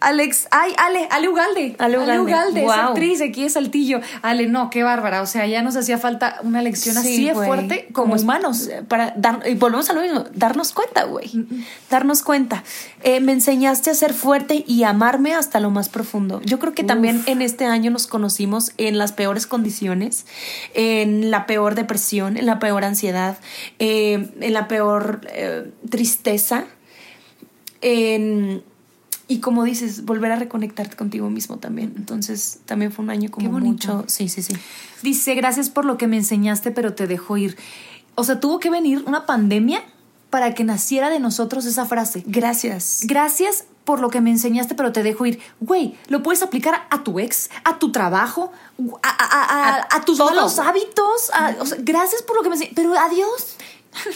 [0.00, 1.76] Alex, ay, Ale, Ale Ugalde.
[1.78, 2.72] Ale Ugalde, es wow.
[2.72, 4.00] actriz, aquí es Saltillo.
[4.22, 5.20] Ale, no, qué bárbara.
[5.22, 8.70] O sea, ya nos hacía falta una lección así de fuerte como, es- humanos.
[8.88, 11.30] Para dar, y volvemos a lo mismo, darnos cuenta, güey.
[11.90, 12.64] Darnos cuenta.
[13.02, 16.40] Eh, me enseñaste a ser fuerte y amarme hasta lo más profundo.
[16.44, 20.24] Yo creo que también en este año nos conocimos en las peores condiciones,
[20.74, 23.36] en la peor depresión, en la peor ansiedad,
[23.78, 25.97] eh, en la peor eh, tristeza.
[27.80, 28.62] En-
[29.30, 31.92] y como dices, volver a reconectarte contigo mismo también.
[31.96, 34.04] Entonces, también fue un año como mucho.
[34.08, 34.54] Sí, sí, sí.
[35.02, 37.56] Dice, gracias por lo que me enseñaste, pero te dejo ir.
[38.14, 39.82] O sea, tuvo que venir una pandemia
[40.30, 42.22] para que naciera de nosotros esa frase.
[42.26, 43.00] Gracias.
[43.04, 45.40] Gracias por lo que me enseñaste, pero te dejo ir.
[45.60, 48.50] Güey, lo puedes aplicar a tu ex, a tu trabajo,
[49.02, 51.30] a, a- a- a- a tus malos hábitos.
[51.32, 53.56] a- o sea, gracias por lo que me enseñaste, pero adiós.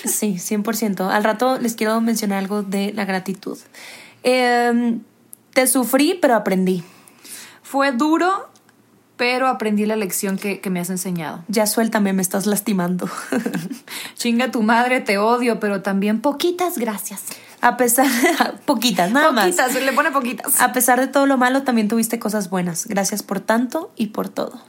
[0.05, 1.11] Sí, 100%.
[1.11, 3.59] Al rato les quiero mencionar algo de la gratitud.
[4.23, 5.01] Em,
[5.53, 6.85] te sufrí, pero aprendí.
[7.63, 8.49] Fue duro,
[9.17, 11.45] pero aprendí la lección que, que me has enseñado.
[11.49, 13.09] Ya suéltame, me estás lastimando.
[14.15, 17.25] Chinga tu madre, te odio, pero también poquitas gracias.
[17.61, 18.09] A pesar,
[18.67, 19.83] poquitas, nada poquitas, más.
[19.83, 20.61] le pone poquitas.
[20.61, 22.87] A pesar de todo lo malo, también tuviste cosas buenas.
[22.87, 24.61] Gracias por tanto y por todo.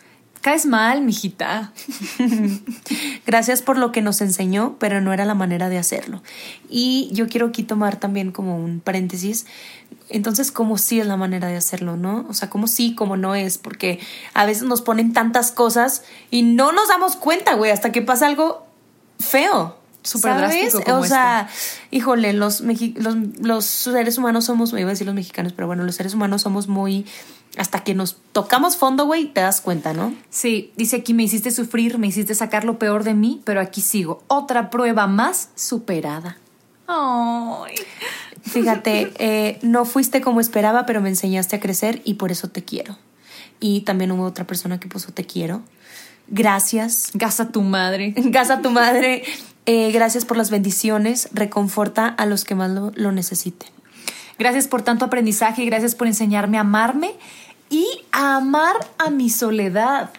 [0.44, 1.72] Caes mal, mijita.
[3.26, 6.22] Gracias por lo que nos enseñó, pero no era la manera de hacerlo.
[6.70, 9.46] Y yo quiero aquí tomar también como un paréntesis.
[10.10, 12.26] Entonces, ¿cómo sí es la manera de hacerlo, no?
[12.28, 13.58] O sea, ¿cómo sí, cómo no es?
[13.58, 14.02] Porque
[14.34, 18.28] a veces nos ponen tantas cosas y no nos damos cuenta, güey, hasta que pasa
[18.28, 18.68] algo
[19.20, 19.78] feo.
[20.02, 20.74] Súper ¿sabes?
[20.74, 21.48] drástico como O sea,
[21.90, 25.96] híjole, los, los, los seres humanos somos, iba a decir los mexicanos, pero bueno, los
[25.96, 27.06] seres humanos somos muy...
[27.58, 30.14] Hasta que nos tocamos fondo, güey, te das cuenta, ¿no?
[30.30, 33.82] Sí, dice aquí, me hiciste sufrir, me hiciste sacar lo peor de mí, pero aquí
[33.82, 34.24] sigo.
[34.28, 36.38] Otra prueba más superada.
[36.88, 37.76] Ay.
[38.42, 42.64] Fíjate, eh, no fuiste como esperaba, pero me enseñaste a crecer y por eso te
[42.64, 42.98] quiero.
[43.60, 45.62] Y también hubo otra persona que puso te quiero.
[46.28, 47.12] Gracias.
[47.14, 48.14] Gasa tu madre.
[48.34, 49.24] Casa tu madre.
[49.66, 51.30] Eh, gracias por las bendiciones.
[51.32, 53.70] Reconforta a los que más lo, lo necesiten.
[54.40, 57.14] Gracias por tanto aprendizaje, gracias por enseñarme a amarme
[57.74, 60.12] y a amar a mi soledad.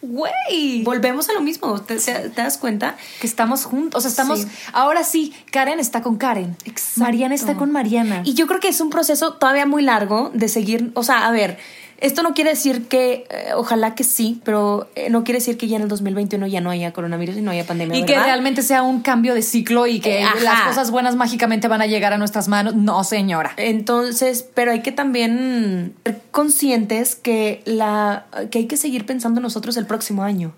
[0.00, 0.82] Güey.
[0.82, 1.80] Volvemos a lo mismo.
[1.80, 2.96] ¿Te, te- te das cuenta?
[3.20, 4.40] Que estamos juntos, o sea, estamos...
[4.40, 4.48] Sí.
[4.72, 6.56] Ahora sí, Karen está con Karen.
[6.64, 7.00] Exacto.
[7.00, 8.22] Mariana está con Mariana.
[8.24, 10.92] Y yo creo que es un proceso todavía muy largo de seguir.
[10.94, 11.58] O sea, a ver,
[11.98, 15.68] esto no quiere decir que, eh, ojalá que sí, pero eh, no quiere decir que
[15.68, 17.98] ya en el 2021 ya no haya coronavirus y no haya pandemia.
[17.98, 21.68] Y que realmente sea un cambio de ciclo y que Eh, las cosas buenas mágicamente
[21.68, 22.74] van a llegar a nuestras manos.
[22.74, 23.52] No, señora.
[23.56, 29.42] Entonces, pero hay que también ser conscientes que, la, que hay que seguir pensando en
[29.42, 30.54] nosotros el próximo año.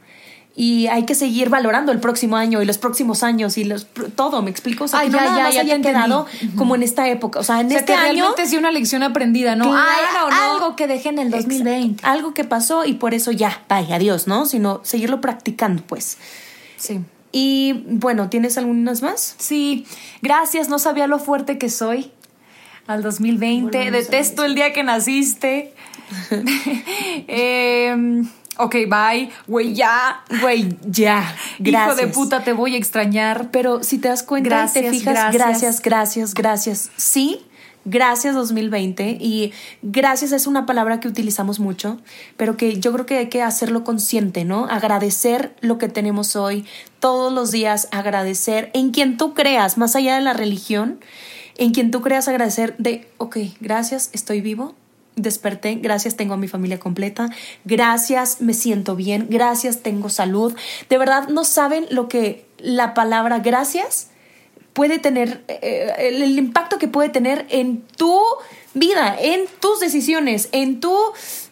[0.59, 4.41] Y hay que seguir valorando el próximo año y los próximos años y los todo,
[4.41, 4.85] ¿me explico?
[4.85, 5.99] O sea, Ay, que no ya, nada ya, más ya haya te entendí.
[5.99, 6.27] quedado
[6.57, 7.41] como en esta época.
[7.41, 9.65] O sea, en O sea, este que año realmente sí una lección aprendida, ¿no?
[9.65, 10.55] Claro, Ay, ¿no?
[10.55, 11.83] Algo que dejé en el 2020.
[11.83, 12.09] Exacto.
[12.09, 14.47] Algo que pasó y por eso ya, bye, adiós, ¿no?
[14.47, 16.17] Sino seguirlo practicando, pues.
[16.79, 17.01] Sí.
[17.33, 19.35] Y bueno, ¿tienes algunas más?
[19.39, 19.85] Sí,
[20.23, 22.11] gracias, no sabía lo fuerte que soy.
[22.87, 25.75] Al 2020, Volvemos a detesto el día que naciste.
[27.29, 28.27] Em,
[28.59, 29.31] ok, bye.
[29.47, 30.23] Güey, ya.
[30.41, 31.35] Güey, ya.
[31.59, 33.51] Hijo de puta, te voy a extrañar.
[33.51, 35.33] Pero si te das cuenta, te fijas, gracias.
[35.33, 36.91] gracias, gracias, gracias.
[36.97, 37.47] Sí,
[37.87, 41.99] gracias 2020 y gracias es una palabra que utilizamos mucho,
[42.37, 44.67] pero que yo creo que hay que hacerlo consciente, ¿no?
[44.67, 46.67] Agradecer lo que tenemos hoy,
[47.01, 51.01] todos los días agradecer en quien tú creas, más allá de la religión,
[51.57, 54.75] en quien tú creas agradecer de, ok, gracias, estoy vivo,
[55.17, 57.31] desperté, gracias, tengo a mi familia completa,
[57.65, 60.55] gracias, me siento bien, gracias, tengo salud.
[60.89, 64.11] De verdad, no saben lo que la palabra gracias
[64.75, 68.21] puede tener, eh, el, impacto que puede tener en tu
[68.75, 70.95] vida, en tus decisiones, en tu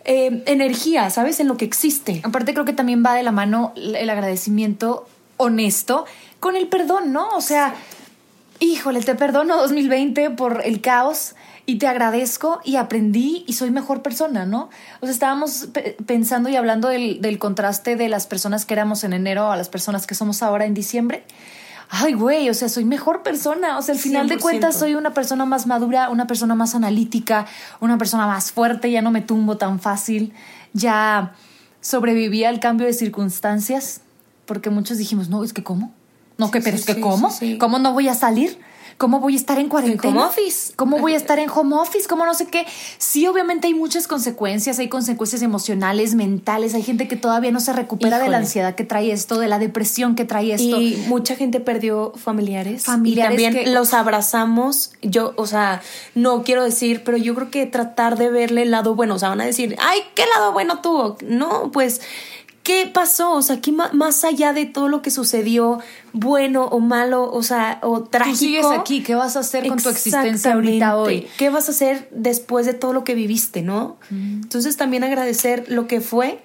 [0.04, 1.40] eh, energía, ¿sabes?
[1.40, 2.20] En lo que existe.
[2.22, 5.06] Aparte creo que también va de la mano el agradecimiento
[5.38, 6.04] honesto
[6.38, 7.30] con el perdón, ¿no?
[7.30, 7.74] O sea,
[8.60, 11.34] híjole, te perdono 2020 por el caos
[11.66, 14.68] y te agradezco y aprendí y soy mejor persona, ¿no?
[15.00, 19.02] O sea, estábamos pe- pensando y hablando del, del contraste de las personas que éramos
[19.04, 21.24] en enero a las personas que somos ahora en diciembre.
[21.90, 23.78] Ay, güey, o sea, soy mejor persona.
[23.78, 24.40] O sea, al final de 100%.
[24.40, 27.46] cuentas soy una persona más madura, una persona más analítica,
[27.80, 30.32] una persona más fuerte, ya no me tumbo tan fácil,
[30.72, 31.32] ya
[31.80, 34.00] sobreviví al cambio de circunstancias,
[34.46, 35.92] porque muchos dijimos, no, es que ¿cómo?
[36.38, 37.30] No, que, Sí, pero sí, es que sí, ¿cómo?
[37.58, 38.58] ¿Cómo no voy a salir?
[38.98, 40.14] ¿Cómo voy a estar en cuarentena?
[40.14, 40.72] home office.
[40.76, 42.06] ¿Cómo voy a estar en home office?
[42.08, 42.66] ¿Cómo no sé qué?
[42.98, 47.72] Sí, obviamente hay muchas consecuencias, hay consecuencias emocionales, mentales, hay gente que todavía no se
[47.72, 50.80] recupera de la ansiedad que trae esto, de la depresión que trae esto.
[50.80, 52.84] Y mucha gente perdió familiares.
[52.84, 54.92] Familiares Y también que- los abrazamos.
[55.02, 55.82] Yo, o sea,
[56.14, 59.14] no quiero decir, pero yo creo que tratar de verle el lado bueno.
[59.14, 61.16] O sea, van a decir, ay, ¿qué lado bueno tuvo?
[61.26, 62.00] No, pues,
[62.64, 63.32] ¿qué pasó?
[63.34, 65.78] O sea, ¿qué más allá de todo lo que sucedió,
[66.12, 68.32] bueno o malo, o sea, o trágico?
[68.32, 71.28] Tú sigues aquí, ¿qué vas a hacer con tu existencia ahorita hoy?
[71.38, 73.98] ¿Qué vas a hacer después de todo lo que viviste, no?
[74.10, 76.42] Entonces también agradecer lo que fue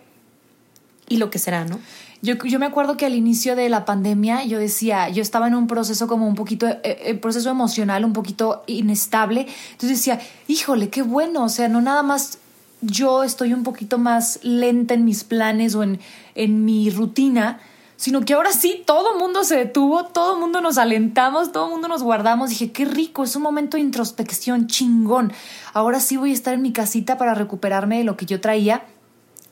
[1.07, 1.79] y lo que será, ¿no?
[2.21, 5.55] Yo, yo me acuerdo que al inicio de la pandemia yo decía, yo estaba en
[5.55, 9.47] un proceso como un poquito, eh, eh, proceso emocional un poquito inestable.
[9.71, 12.38] Entonces decía, híjole, qué bueno, o sea, no nada más
[12.81, 15.99] yo estoy un poquito más lenta en mis planes o en,
[16.35, 17.59] en mi rutina,
[17.95, 22.01] sino que ahora sí todo mundo se detuvo, todo mundo nos alentamos, todo mundo nos
[22.01, 22.49] guardamos.
[22.49, 25.33] Dije, qué rico, es un momento de introspección chingón.
[25.73, 28.83] Ahora sí voy a estar en mi casita para recuperarme de lo que yo traía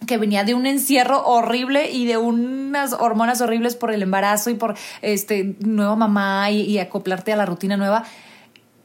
[0.06, 4.54] que venía de un encierro horrible y de unas hormonas horribles por el embarazo y
[4.54, 8.04] por este nueva mamá y, y acoplarte a la rutina nueva.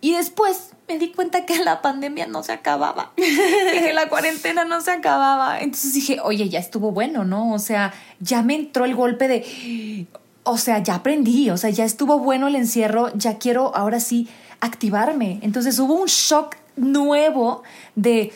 [0.01, 4.81] Y después me di cuenta que la pandemia no se acababa, que la cuarentena no
[4.81, 5.61] se acababa.
[5.61, 7.53] Entonces dije, oye, ya estuvo bueno, ¿no?
[7.53, 10.07] O sea, ya me entró el golpe de,
[10.45, 14.29] o sea, ya aprendí, o sea, ya estuvo bueno el encierro, ya quiero ahora sí
[14.61, 15.39] activarme.
[15.43, 17.63] Entonces hubo un shock nuevo
[17.97, 18.33] de,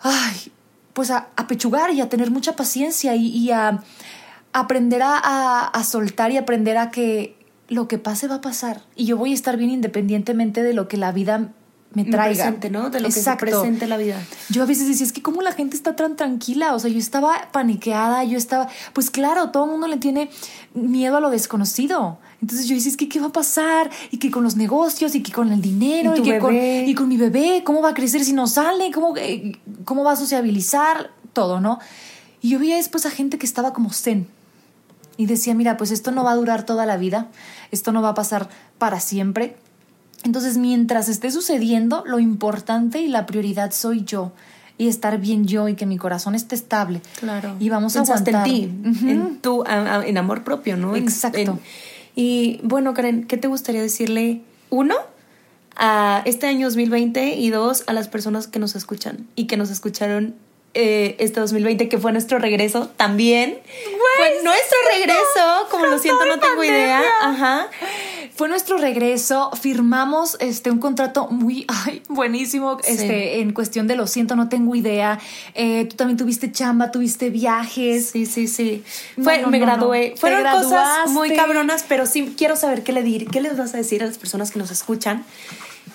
[0.00, 0.52] ay,
[0.92, 3.82] pues a, a pechugar y a tener mucha paciencia y, a
[4.52, 7.36] aprender a- a soltar y aprender a que
[7.68, 10.88] lo que pase va a pasar y yo voy a estar bien independientemente de lo
[10.88, 11.50] que la vida
[11.92, 12.44] me traiga.
[12.44, 12.90] presente, ¿no?
[12.90, 13.46] De lo Exacto.
[13.46, 14.20] que se presente la vida.
[14.50, 16.98] Yo a veces decía, es que cómo la gente está tan tranquila, o sea, yo
[16.98, 20.30] estaba paniqueada, yo estaba, pues claro, todo el mundo le tiene
[20.74, 22.18] miedo a lo desconocido.
[22.42, 25.22] Entonces yo decía, es que qué va a pasar, y que con los negocios, y
[25.22, 28.24] que con el dinero, Y que con, y con mi bebé, cómo va a crecer
[28.24, 31.78] si no sale, cómo, eh, cómo va a sociabilizar, todo, ¿no?
[32.42, 34.28] Y yo veía después a gente que estaba como zen,
[35.16, 37.28] y decía, mira, pues esto no va a durar toda la vida,
[37.70, 39.56] esto no va a pasar para siempre.
[40.24, 44.32] Entonces, mientras esté sucediendo, lo importante y la prioridad soy yo
[44.78, 47.00] y estar bien yo y que mi corazón esté estable.
[47.20, 47.54] Claro.
[47.60, 48.54] Y vamos Pensaste a aguantar.
[48.62, 50.96] en ti, en tu a- a- en amor propio, ¿no?
[50.96, 51.38] Exacto.
[51.38, 51.60] en-
[52.14, 54.40] y bueno, Karen, ¿qué te gustaría decirle?
[54.70, 54.94] Uno,
[55.76, 59.70] a este año 2020 y dos, a las personas que nos escuchan y que nos
[59.70, 60.34] escucharon
[60.78, 63.58] eh, este 2020, que fue nuestro regreso también.
[64.18, 67.00] fue nuestro regreso, como lo siento, no tengo idea.
[67.22, 67.68] Ajá.
[68.36, 74.06] Fue nuestro regreso, firmamos este un contrato muy ay, buenísimo este en cuestión de lo
[74.06, 75.18] siento, no tengo idea.
[75.54, 78.10] Eh, tú también tuviste chamba, tuviste viajes.
[78.10, 78.84] Sí, sí, sí.
[79.22, 80.14] Fue, no, me no, gradué.
[80.18, 83.78] Fueron cosas muy cabronas, pero sí quiero saber qué le dir, qué les vas a
[83.78, 85.24] decir a las personas que nos escuchan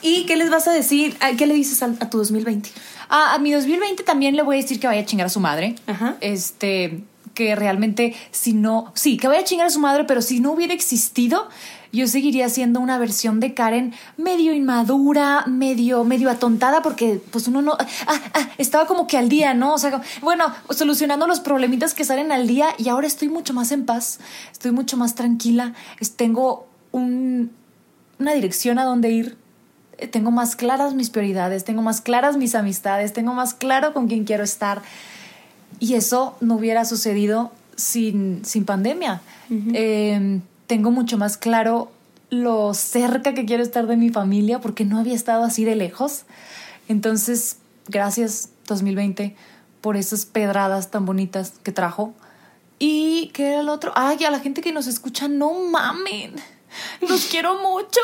[0.01, 2.71] y qué les vas a decir, qué le dices a, a tu 2020.
[3.09, 5.39] Ah, a mi 2020 también le voy a decir que vaya a chingar a su
[5.39, 5.75] madre.
[5.85, 6.15] Ajá.
[6.21, 10.39] Este, que realmente si no, sí, que vaya a chingar a su madre, pero si
[10.39, 11.49] no hubiera existido,
[11.91, 17.61] yo seguiría siendo una versión de Karen medio inmadura, medio, medio atontada, porque pues uno
[17.61, 19.73] no, ah, ah, estaba como que al día, ¿no?
[19.73, 23.71] O sea, bueno, solucionando los problemitas que salen al día y ahora estoy mucho más
[23.71, 24.19] en paz,
[24.51, 25.73] estoy mucho más tranquila,
[26.15, 27.51] tengo un,
[28.19, 29.37] una dirección a dónde ir,
[29.97, 34.07] eh, tengo más claras mis prioridades, tengo más claras mis amistades, tengo más claro con
[34.07, 34.81] quién quiero estar.
[35.79, 39.21] Y eso no hubiera sucedido sin, sin pandemia.
[39.73, 40.39] Eh,
[40.71, 41.91] tengo mucho más claro
[42.29, 46.23] lo cerca que quiero estar de mi familia porque no había estado así de lejos.
[46.87, 47.57] Entonces,
[47.89, 49.35] gracias 2020
[49.81, 52.13] por esas pedradas tan bonitas que trajo.
[52.79, 53.91] ¿Y qué era el otro?
[53.95, 56.35] Ay, a la gente que nos escucha, no mamen.
[57.01, 57.99] Los quiero mucho.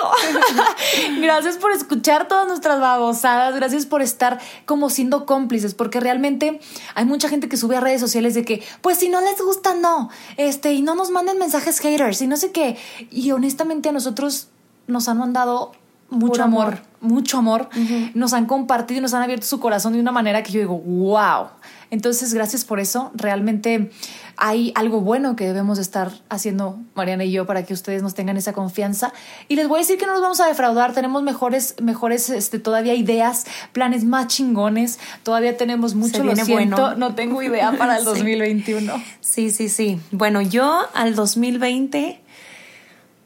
[1.21, 3.55] gracias por escuchar todas nuestras babosadas.
[3.55, 6.59] Gracias por estar como siendo cómplices, porque realmente
[6.95, 9.73] hay mucha gente que sube a redes sociales de que, pues si no les gusta,
[9.73, 10.09] no.
[10.37, 12.77] Este, y no nos manden mensajes haters y no sé qué.
[13.11, 14.47] Y honestamente a nosotros
[14.87, 15.73] nos han mandado
[16.09, 16.79] mucho amor.
[17.01, 17.69] mucho amor.
[18.13, 20.77] Nos han compartido y nos han abierto su corazón de una manera que yo digo,
[20.79, 21.49] wow.
[21.89, 23.11] Entonces, gracias por eso.
[23.15, 23.91] Realmente
[24.35, 28.13] hay algo bueno que debemos de estar haciendo Mariana y yo para que ustedes nos
[28.13, 29.13] tengan esa confianza.
[29.47, 30.93] Y les voy a decir que no nos vamos a defraudar.
[30.93, 34.99] Tenemos mejores, mejores, este, todavía ideas, planes más chingones.
[35.23, 36.75] Todavía tenemos mucho, Se lo siento.
[36.75, 36.95] bueno.
[36.95, 38.05] No tengo idea para el Sí.
[38.05, 38.93] 2021.
[39.21, 39.99] Sí, sí, sí.
[40.11, 42.21] Bueno, yo al 2020.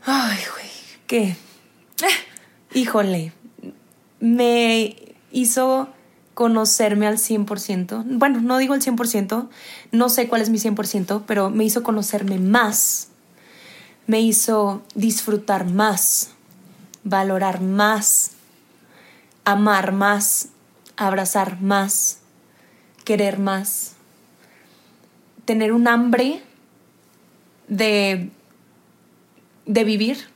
[0.06, 0.70] Ay, güey,
[1.08, 1.36] ¿qué?
[2.74, 3.34] Híjole,
[4.20, 4.96] me
[5.32, 5.90] hizo
[6.34, 8.04] conocerme al 100%.
[8.06, 9.50] Bueno, no digo el 100%,
[9.92, 13.10] no sé cuál es mi 100%, pero me hizo conocerme más.
[14.08, 16.32] Me hizo disfrutar más,
[17.04, 18.32] valorar más,
[19.46, 20.50] amar más,
[20.98, 22.20] abrazar más,
[23.04, 23.94] querer más,
[25.46, 26.42] tener un hambre
[27.68, 28.30] de,
[29.66, 30.28] de vivir,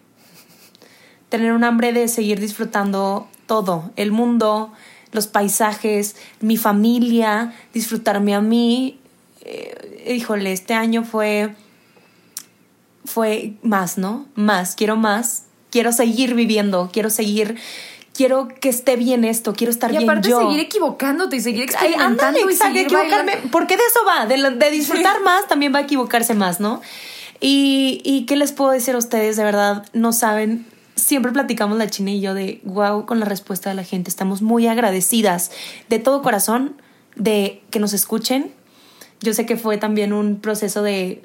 [1.29, 4.71] tener un hambre de seguir disfrutando todo, el mundo,
[5.15, 8.99] los paisajes, mi familia, disfrutarme a mí.
[9.41, 11.55] Eh, híjole, este año fue
[13.05, 14.25] fue más, ¿no?
[14.35, 17.55] Más, quiero más, quiero seguir viviendo, quiero seguir
[18.15, 20.39] quiero que esté bien esto, quiero estar Y bien aparte yo.
[20.39, 23.51] seguir equivocándote y seguir Ay, experimentando ándale, y seguir equivocarme, bailando.
[23.51, 26.81] porque de eso va, de, de disfrutar más también va a equivocarse más, ¿no?
[27.41, 30.65] Y, y qué les puedo decir a ustedes, de verdad, no saben,
[31.05, 34.41] siempre platicamos la China y yo de wow con la respuesta de la gente, estamos
[34.41, 35.51] muy agradecidas
[35.89, 36.81] de todo corazón
[37.15, 38.51] de que nos escuchen.
[39.21, 41.21] Yo sé que fue también un proceso de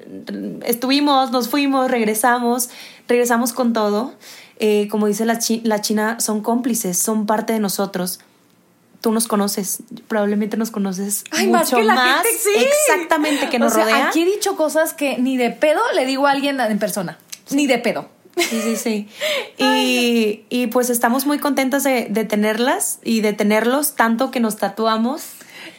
[0.65, 2.69] estuvimos, nos fuimos, regresamos,
[3.07, 4.13] regresamos con todo.
[4.59, 8.19] Eh, como dice la, chi- la China, son cómplices, son parte de nosotros
[9.01, 12.65] tú nos conoces, probablemente nos conoces Ay, mucho más que la gente, sí.
[12.85, 14.09] exactamente que nos o sea, rodea.
[14.09, 17.17] Aquí he dicho cosas que ni de pedo le digo a alguien en persona.
[17.49, 18.09] Ni de pedo.
[18.37, 19.07] Sí, sí, sí.
[19.57, 24.57] Y, y pues estamos muy contentas de, de tenerlas y de tenerlos, tanto que nos
[24.57, 25.23] tatuamos.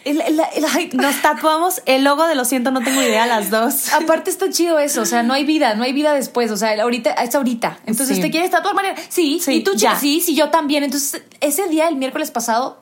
[0.05, 3.51] El- el- el- ay, Nos tatuamos el logo de Lo siento, no tengo idea, las
[3.51, 3.93] dos.
[3.95, 6.81] Aparte está chido eso, o sea, no hay vida, no hay vida después, o sea,
[6.83, 7.79] ahorita es ahorita.
[7.87, 8.23] Entonces, Sí.
[8.23, 8.99] ¿te quieres tatuar, Mariana?
[9.09, 9.97] Sí, Sí, y tú, ya.
[9.99, 10.83] sí, sí, yo también.
[10.85, 12.81] Entonces, ese día, el miércoles pasado,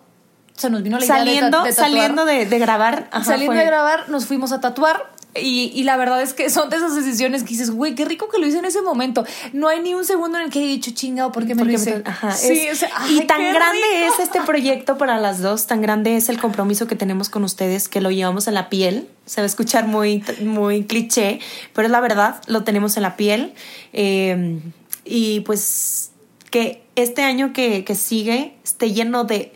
[0.57, 1.87] se nos vino la idea de ta- Saliendo, de, tatuar.
[1.91, 3.09] saliendo de, de grabar.
[3.13, 5.11] ajá, Saliendo fue- de grabar, nos fuimos a tatuar.
[5.37, 8.29] Y, y la verdad es que son de esas decisiones que dices, güey, qué rico
[8.29, 9.25] que lo hice en ese momento.
[9.53, 11.71] No hay ni un segundo en el que he dicho, chingado, ¿por qué me lo
[11.73, 12.03] hice?
[12.05, 14.15] ajá, sí, es- o sea, y tan grande rico.
[14.15, 17.89] es este proyecto para las dos, tan grande es el compromiso que tenemos con ustedes,
[17.89, 19.07] que lo llevamos en la piel.
[19.25, 21.39] Se va a escuchar muy, muy cliché,
[21.75, 23.55] pero es la verdad, lo tenemos en la piel.
[23.93, 24.59] Eh,
[25.05, 26.11] y pues
[26.51, 29.53] que este año que, que sigue esté lleno de,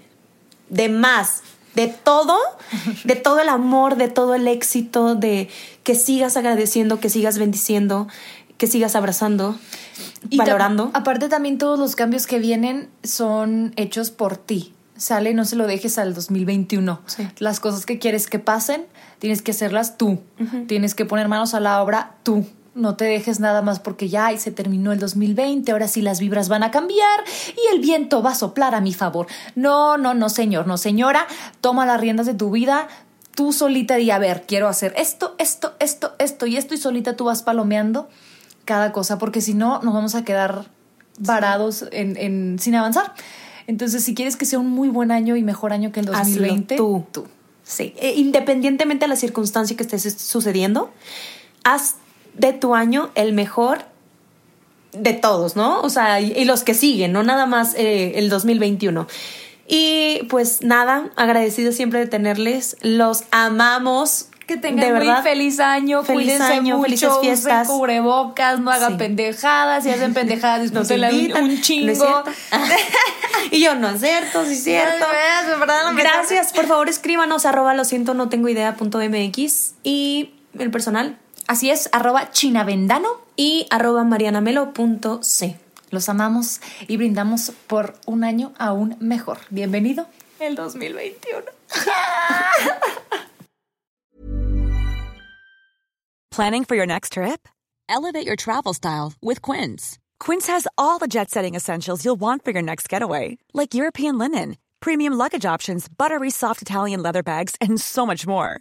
[0.69, 1.43] de más,
[1.75, 2.39] de todo,
[3.05, 5.49] de todo el amor, de todo el éxito, de
[5.83, 8.09] que sigas agradeciendo, que sigas bendiciendo,
[8.59, 9.59] que sigas abrazando,
[10.31, 10.91] Y valorando.
[10.95, 14.73] Aparte también todos los cambios que vienen son hechos por ti.
[14.97, 17.01] Sale, no se lo dejes al 2021.
[17.07, 17.29] Sí.
[17.39, 18.87] Las cosas que quieres que pasen,
[19.19, 20.21] tienes que hacerlas tú.
[20.69, 22.47] Tienes que poner manos a la obra tú.
[22.75, 26.49] No te dejes nada más porque ya se terminó el 2020, ahora sí las vibras
[26.49, 27.21] van a cambiar
[27.57, 29.27] y el viento va a soplar a mi favor.
[29.55, 31.27] No, no, no, señor, no, señora,
[31.61, 32.89] toma las riendas de tu vida,
[33.37, 37.15] tú solita di, a ver, quiero hacer esto, esto, esto, esto y esto y solita
[37.17, 38.09] tú vas palomeando
[38.65, 40.67] cada cosa, porque si no nos vamos a quedar
[41.19, 43.13] varados en, en- sin avanzar.
[43.69, 46.19] Entonces, si quieres que sea un muy buen año y mejor año que el Hazlo
[46.19, 47.05] 2020, tú.
[47.13, 47.27] tú.
[47.63, 50.91] Sí, e- independientemente de la circunstancia que esté su- sucediendo,
[51.63, 51.97] haz
[52.35, 53.85] de tu año el mejor
[54.93, 55.81] de todos, ¿no?
[55.81, 59.07] O sea, y, y los que siguen, no nada más eh, el 2021.
[59.67, 64.29] Y pues nada, agradecido siempre de tenerles, los amamos.
[64.47, 65.23] Que tengan de muy verdad.
[65.23, 67.67] feliz año, Feliz cuídense año, mucho, felices fiestas.
[67.67, 68.99] cubrebocas, no hagan Sí.
[68.99, 72.25] pendejadas, si hacen pendejadas, disfrútenla un, invitan, un ¿no es chingo.
[73.51, 75.07] y yo, no es cierto, sí es cierto.
[75.97, 81.17] Gracias, por favor escríbanos arroba lo siento, no tengo idea punto MX y el personal
[81.47, 83.23] Así es, arroba chinavendano.
[83.37, 85.59] y arroba marianamelo.c.
[85.91, 89.39] Los amamos y brindamos por un año aún mejor.
[89.51, 90.07] Bienvenido
[90.41, 91.45] el 2021.
[96.31, 97.49] Planning for your next trip?
[97.89, 99.99] Elevate your travel style with Quince.
[100.19, 104.19] Quince has all the jet setting essentials you'll want for your next getaway, like European
[104.19, 108.61] linen, premium luggage options, buttery soft Italian leather bags, and so much more.